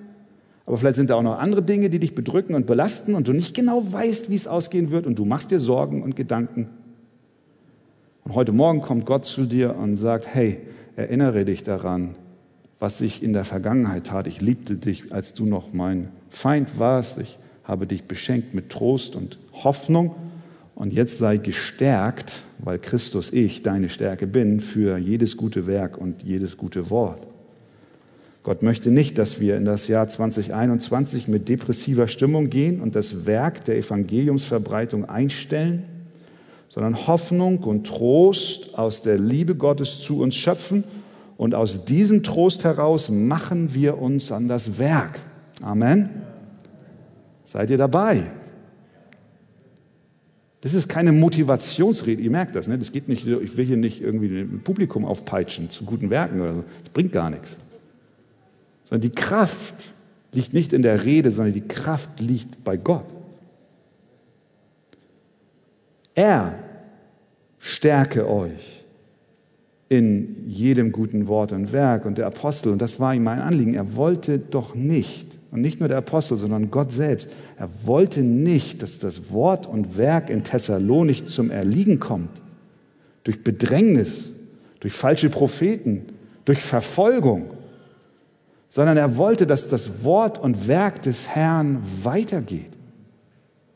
Aber 0.66 0.76
vielleicht 0.78 0.96
sind 0.96 1.12
da 1.12 1.16
auch 1.16 1.22
noch 1.22 1.38
andere 1.38 1.62
Dinge, 1.62 1.92
die 1.92 2.00
dich 2.00 2.16
bedrücken 2.16 2.56
und 2.56 2.66
belasten 2.66 3.14
und 3.14 3.28
du 3.28 3.34
nicht 3.34 3.54
genau 3.54 3.84
weißt, 3.94 4.32
wie 4.32 4.36
es 4.36 4.48
ausgehen 4.48 4.90
wird 4.90 5.06
und 5.06 5.20
du 5.20 5.26
machst 5.26 5.52
dir 5.52 5.60
Sorgen 5.60 6.02
und 6.02 6.16
Gedanken. 6.16 6.70
Und 8.24 8.34
heute 8.34 8.52
Morgen 8.52 8.82
kommt 8.82 9.06
Gott 9.06 9.26
zu 9.26 9.46
dir 9.46 9.76
und 9.76 9.96
sagt, 9.96 10.26
hey, 10.28 10.60
erinnere 10.96 11.46
dich 11.46 11.62
daran, 11.62 12.16
was 12.82 13.00
ich 13.00 13.22
in 13.22 13.32
der 13.32 13.46
Vergangenheit 13.46 14.08
tat. 14.08 14.26
Ich 14.26 14.42
liebte 14.42 14.76
dich, 14.76 15.14
als 15.14 15.36
du 15.36 15.46
noch 15.46 15.72
mein 15.72 16.10
Feind 16.32 16.80
warst. 16.80 17.20
Ich 17.20 17.38
habe 17.64 17.86
dich 17.86 18.06
beschenkt 18.06 18.56
mit 18.56 18.70
Trost 18.70 19.16
und 19.16 19.38
Hoffnung. 19.54 20.16
Und 20.74 20.92
jetzt 20.92 21.20
sei 21.20 21.38
gestärkt, 21.38 22.42
weil 22.58 22.80
Christus 22.80 23.32
ich 23.32 23.62
deine 23.62 23.88
Stärke 23.88 24.26
bin, 24.26 24.60
für 24.60 24.98
jedes 24.98 25.38
gute 25.38 25.68
Werk 25.68 25.96
und 25.96 26.24
jedes 26.24 26.58
gute 26.58 26.90
Wort. 26.90 27.22
Gott 28.42 28.64
möchte 28.64 28.90
nicht, 28.90 29.20
dass 29.20 29.40
wir 29.40 29.58
in 29.58 29.66
das 29.66 29.88
Jahr 29.88 30.08
2021 30.08 31.28
mit 31.28 31.50
depressiver 31.50 32.08
Stimmung 32.08 32.50
gehen 32.50 32.82
und 32.82 32.96
das 32.96 33.28
Werk 33.28 33.64
der 33.66 33.78
Evangeliumsverbreitung 33.78 35.08
einstellen, 35.08 35.84
sondern 36.68 37.06
Hoffnung 37.06 37.60
und 37.60 37.86
Trost 37.86 38.76
aus 38.76 39.04
der 39.04 39.20
Liebe 39.20 39.54
Gottes 39.54 40.00
zu 40.00 40.20
uns 40.20 40.34
schöpfen 40.34 40.84
und 41.38 41.56
aus 41.56 41.86
diesem 41.86 42.24
Trost 42.24 42.64
heraus 42.64 43.10
machen 43.10 43.74
wir 43.74 44.00
uns 44.00 44.32
an 44.32 44.48
das 44.48 44.78
Werk. 44.78 45.20
Amen. 45.62 46.10
Seid 47.44 47.70
ihr 47.70 47.78
dabei? 47.78 48.32
Das 50.62 50.76
ist 50.76 50.88
keine 50.88 51.12
Motivationsrede, 51.12 52.22
ihr 52.22 52.30
merkt 52.30 52.56
das, 52.56 52.68
ne? 52.68 52.78
Das 52.78 52.92
geht 52.92 53.10
nicht, 53.10 53.26
ich 53.26 53.58
will 53.58 53.66
hier 53.66 53.78
nicht 53.78 54.00
irgendwie 54.00 54.42
ein 54.42 54.62
Publikum 54.64 55.06
aufpeitschen 55.06 55.72
zu 55.72 55.86
guten 55.86 56.12
Werken 56.12 56.40
oder 56.40 56.54
so. 56.54 56.64
Das 56.84 56.94
bringt 56.94 57.12
gar 57.12 57.32
nichts. 57.32 57.56
Sondern 58.86 59.02
die 59.02 59.16
Kraft 59.16 59.74
liegt 60.32 60.54
nicht 60.54 60.72
in 60.72 60.84
der 60.84 61.04
Rede, 61.04 61.32
sondern 61.32 61.54
die 61.54 61.68
Kraft 61.68 62.20
liegt 62.20 62.64
bei 62.64 62.78
Gott. 62.78 63.06
Er 66.14 66.60
stärke 67.60 68.30
euch 68.30 68.81
in 69.92 70.48
jedem 70.48 70.92
guten 70.92 71.28
Wort 71.28 71.52
und 71.52 71.74
Werk. 71.74 72.06
Und 72.06 72.18
der 72.18 72.28
Apostel, 72.28 72.72
und 72.72 72.82
das 72.82 73.00
war 73.00 73.14
ihm 73.14 73.24
mein 73.24 73.40
Anliegen, 73.40 73.74
er 73.74 73.96
wollte 73.96 74.40
doch 74.40 74.74
nicht, 74.74 75.28
und 75.52 75.60
nicht 75.60 75.82
nur 75.82 75.90
der 75.90 75.98
Apostel, 75.98 76.38
sondern 76.38 76.72
Gott 76.72 76.94
selbst, 76.94 77.30
er 77.58 77.68
wollte 77.84 78.22
nicht, 78.22 78.82
dass 78.82 79.00
das 79.00 79.32
Wort 79.34 79.68
und 79.68 79.98
Werk 79.98 80.30
in 80.30 80.46
Thessalonik 80.46 81.28
zum 81.28 81.52
Erliegen 81.52 82.00
kommt. 82.00 82.42
Durch 83.26 83.44
Bedrängnis, 83.44 84.30
durch 84.80 84.94
falsche 84.94 85.30
Propheten, 85.30 86.06
durch 86.46 86.62
Verfolgung 86.62 87.48
sondern 88.72 88.96
er 88.96 89.18
wollte, 89.18 89.46
dass 89.46 89.68
das 89.68 90.06
Wort 90.06 90.38
und 90.38 90.70
Werk 90.70 91.02
des 91.02 91.28
Herrn 91.28 91.84
weitergeht, 92.04 92.72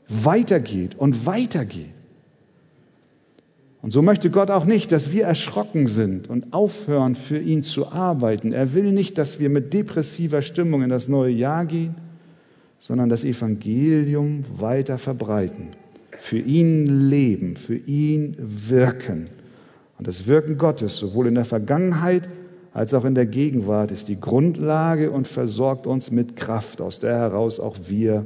weitergeht 0.07 0.95
und 0.95 1.25
weitergeht. 1.25 1.94
Und 3.85 3.91
so 3.91 4.01
möchte 4.01 4.31
Gott 4.31 4.49
auch 4.49 4.65
nicht, 4.65 4.91
dass 4.91 5.11
wir 5.11 5.25
erschrocken 5.25 5.85
sind 5.85 6.27
und 6.27 6.53
aufhören, 6.53 7.13
für 7.13 7.37
ihn 7.37 7.61
zu 7.61 7.91
arbeiten. 7.91 8.51
Er 8.51 8.73
will 8.73 8.91
nicht, 8.91 9.15
dass 9.19 9.39
wir 9.39 9.51
mit 9.51 9.75
depressiver 9.75 10.41
Stimmung 10.41 10.81
in 10.81 10.89
das 10.89 11.07
neue 11.07 11.31
Jahr 11.31 11.67
gehen, 11.67 11.93
sondern 12.79 13.09
das 13.09 13.23
Evangelium 13.23 14.43
weiter 14.57 14.97
verbreiten, 14.97 15.67
für 16.09 16.39
ihn 16.39 17.11
leben, 17.11 17.55
für 17.55 17.75
ihn 17.75 18.35
wirken. 18.39 19.27
Und 19.99 20.07
das 20.07 20.25
Wirken 20.25 20.57
Gottes, 20.57 20.97
sowohl 20.97 21.27
in 21.27 21.35
der 21.35 21.45
Vergangenheit 21.45 22.27
als 22.73 22.95
auch 22.95 23.05
in 23.05 23.13
der 23.13 23.27
Gegenwart 23.27 23.91
ist 23.91 24.07
die 24.07 24.19
Grundlage 24.19 25.11
und 25.11 25.27
versorgt 25.27 25.85
uns 25.85 26.09
mit 26.09 26.35
Kraft, 26.35 26.81
aus 26.81 27.01
der 27.01 27.19
heraus 27.19 27.59
auch 27.59 27.75
wir 27.85 28.25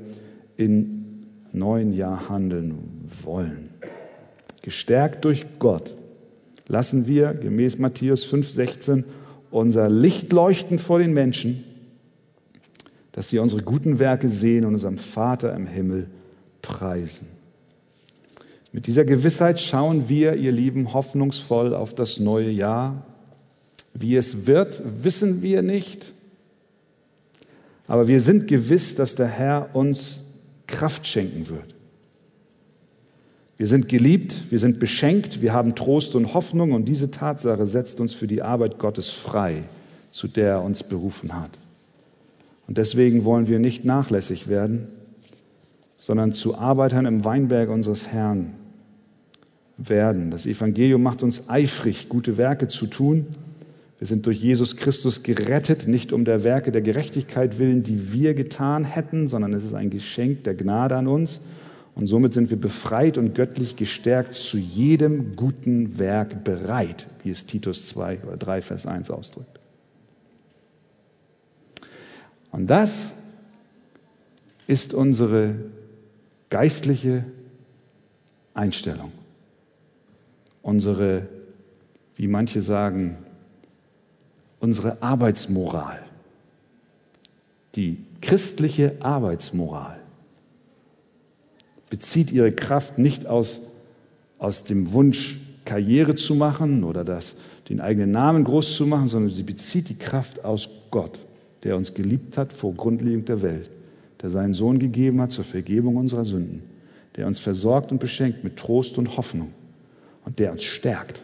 in 0.56 1.26
neuen 1.52 1.91
Jahr 1.91 2.30
handeln 2.30 3.10
wollen. 3.26 3.68
Gestärkt 4.69 5.25
durch 5.25 5.47
Gott 5.58 5.95
lassen 6.67 7.08
wir 7.08 7.34
gemäß 7.34 7.79
Matthäus 7.79 8.23
5,16 8.23 9.03
unser 9.49 9.89
Licht 9.89 10.32
leuchten 10.32 10.77
vor 10.77 10.99
den 10.99 11.12
Menschen, 11.12 11.63
dass 13.13 13.29
sie 13.29 13.39
unsere 13.39 13.63
guten 13.63 13.97
Werke 13.97 14.29
sehen 14.29 14.65
und 14.65 14.75
unserem 14.75 14.99
Vater 14.99 15.55
im 15.55 15.65
Himmel 15.65 16.05
preisen. 16.62 17.25
Mit 18.71 18.86
dieser 18.86 19.05
Gewissheit 19.05 19.60
schauen 19.60 20.08
wir, 20.08 20.36
ihr 20.36 20.51
Lieben, 20.51 20.93
hoffnungsvoll 20.93 21.73
auf 21.73 21.95
das 21.95 22.19
neue 22.19 22.51
Jahr 22.51 23.08
wie 23.95 24.15
es 24.17 24.45
wird, 24.45 24.84
wissen 24.86 25.41
wir 25.41 25.63
nicht. 25.63 26.13
Aber 27.88 28.08
wir 28.08 28.21
sind 28.21 28.47
gewiss, 28.47 28.93
dass 28.93 29.15
der 29.15 29.25
Herr 29.25 29.71
uns 29.73 30.21
Kraft 30.67 31.08
schenken 31.08 31.49
wird. 31.49 31.79
Wir 33.60 33.67
sind 33.67 33.89
geliebt, 33.89 34.50
wir 34.50 34.58
sind 34.58 34.80
beschenkt, 34.80 35.41
wir 35.41 35.54
haben 35.54 35.76
Trost 35.76 36.15
und 36.15 36.34
Hoffnung 36.34 36.72
und 36.72 36.86
diese 36.86 37.12
Tatsache 37.12 37.67
setzt 37.67 38.00
uns 38.00 38.15
für 38.15 38.26
die 38.26 38.41
Arbeit 38.41 38.80
Gottes 38.80 39.10
frei, 39.10 39.63
zu 40.12 40.28
der 40.28 40.50
er 40.50 40.63
uns 40.63 40.82
berufen 40.82 41.36
hat. 41.36 41.52
Und 42.67 42.78
deswegen 42.78 43.26
wollen 43.26 43.48
wir 43.48 43.60
nicht 43.60 43.86
nachlässig 43.86 44.48
werden, 44.48 44.88
sondern 46.00 46.34
zu 46.34 46.58
Arbeitern 46.58 47.06
im 47.06 47.26
Weinberg 47.26 47.69
unseres 47.69 48.08
Herrn 48.08 48.54
werden. 49.78 50.32
Das 50.32 50.48
Evangelium 50.48 51.04
macht 51.04 51.22
uns 51.22 51.50
eifrig, 51.50 52.10
gute 52.10 52.38
Werke 52.38 52.69
zu 52.69 52.88
tun 52.88 53.28
wir 54.00 54.08
sind 54.08 54.26
durch 54.26 54.39
Jesus 54.39 54.78
Christus 54.78 55.24
gerettet, 55.24 55.88
nicht 55.88 56.13
um 56.13 56.24
der 56.24 56.45
Werke 56.45 56.72
der 56.72 56.82
Gerechtigkeit 56.82 57.60
willen, 57.60 57.84
die 57.84 58.13
wir 58.13 58.34
getan 58.34 58.86
hätten, 58.86 59.28
sondern 59.28 59.54
es 59.54 59.65
ist 59.65 59.74
ein 59.74 59.89
Geschenk 59.89 60.45
der 60.45 60.56
Gnade 60.56 60.95
an 60.95 61.08
uns. 61.08 61.41
Und 61.95 62.08
somit 62.08 62.34
sind 62.34 62.49
wir 62.49 62.60
befreit 62.60 63.17
und 63.17 63.36
göttlich 63.36 63.75
gestärkt 63.75 64.36
zu 64.36 64.58
jedem 64.58 65.36
guten 65.36 65.99
Werk 65.99 66.43
bereit, 66.43 67.08
wie 67.23 67.32
es 67.32 67.45
Titus 67.45 67.88
2 67.89 68.19
oder 68.23 68.38
3, 68.38 68.62
Vers 68.62 68.86
1 68.86 69.12
ausdrückt. 69.12 69.60
Und 72.52 72.67
das 72.67 73.10
ist 74.67 74.93
unsere 74.93 75.56
geistliche 76.49 77.25
Einstellung, 78.54 79.12
unsere, 80.62 81.28
wie 82.15 82.28
manche 82.28 82.62
sagen, 82.62 83.17
unsere 84.60 85.02
Arbeitsmoral, 85.02 86.02
die 87.75 88.04
christliche 88.21 88.97
Arbeitsmoral, 88.99 89.99
bezieht 91.89 92.32
ihre 92.32 92.52
Kraft 92.52 92.97
nicht 92.97 93.25
aus, 93.25 93.60
aus 94.38 94.63
dem 94.63 94.93
Wunsch, 94.93 95.39
Karriere 95.65 96.15
zu 96.15 96.34
machen 96.34 96.84
oder 96.84 97.04
das, 97.04 97.36
den 97.69 97.80
eigenen 97.80 98.12
Namen 98.12 98.43
groß 98.43 98.75
zu 98.75 98.88
machen, 98.88 99.08
sondern 99.08 99.32
sie 99.32 99.43
bezieht 99.43 99.88
die 99.89 99.97
Kraft 99.97 100.43
aus 100.43 100.67
Gott, 100.89 101.19
der 101.63 101.78
uns 101.78 101.93
geliebt 101.93 102.38
hat 102.38 102.54
vor 102.54 102.73
Grundlegung 102.73 103.25
der 103.25 103.43
Welt, 103.43 103.69
der 104.21 104.32
seinen 104.32 104.56
Sohn 104.56 104.80
gegeben 104.80 105.21
hat 105.21 105.32
zur 105.32 105.43
Vergebung 105.43 105.95
unserer 105.95 106.25
Sünden, 106.25 106.63
der 107.15 107.28
uns 107.28 107.38
versorgt 107.38 107.91
und 107.91 107.99
beschenkt 107.99 108.43
mit 108.43 108.58
Trost 108.58 108.97
und 108.97 109.15
Hoffnung 109.15 109.54
und 110.25 110.39
der 110.39 110.52
uns 110.52 110.63
stärkt 110.63 111.21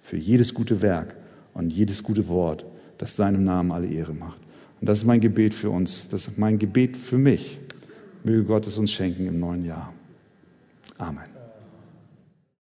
für 0.00 0.16
jedes 0.16 0.52
gute 0.52 0.82
Werk 0.82 1.14
und 1.54 1.70
jedes 1.70 2.02
gute 2.02 2.26
Wort, 2.26 2.64
das 2.98 3.14
seinem 3.14 3.44
Namen 3.44 3.70
alle 3.70 3.86
Ehre 3.86 4.14
macht. 4.14 4.40
Und 4.80 4.88
das 4.88 4.98
ist 4.98 5.04
mein 5.04 5.20
Gebet 5.20 5.54
für 5.54 5.70
uns, 5.70 6.04
das 6.10 6.26
ist 6.26 6.38
mein 6.38 6.58
Gebet 6.58 6.96
für 6.96 7.18
mich. 7.18 7.58
Möge 8.24 8.44
Gott 8.44 8.66
es 8.66 8.78
uns 8.78 8.90
schenken 8.90 9.26
im 9.26 9.38
neuen 9.38 9.64
Jahr. 9.64 9.92
Amen. 10.98 11.35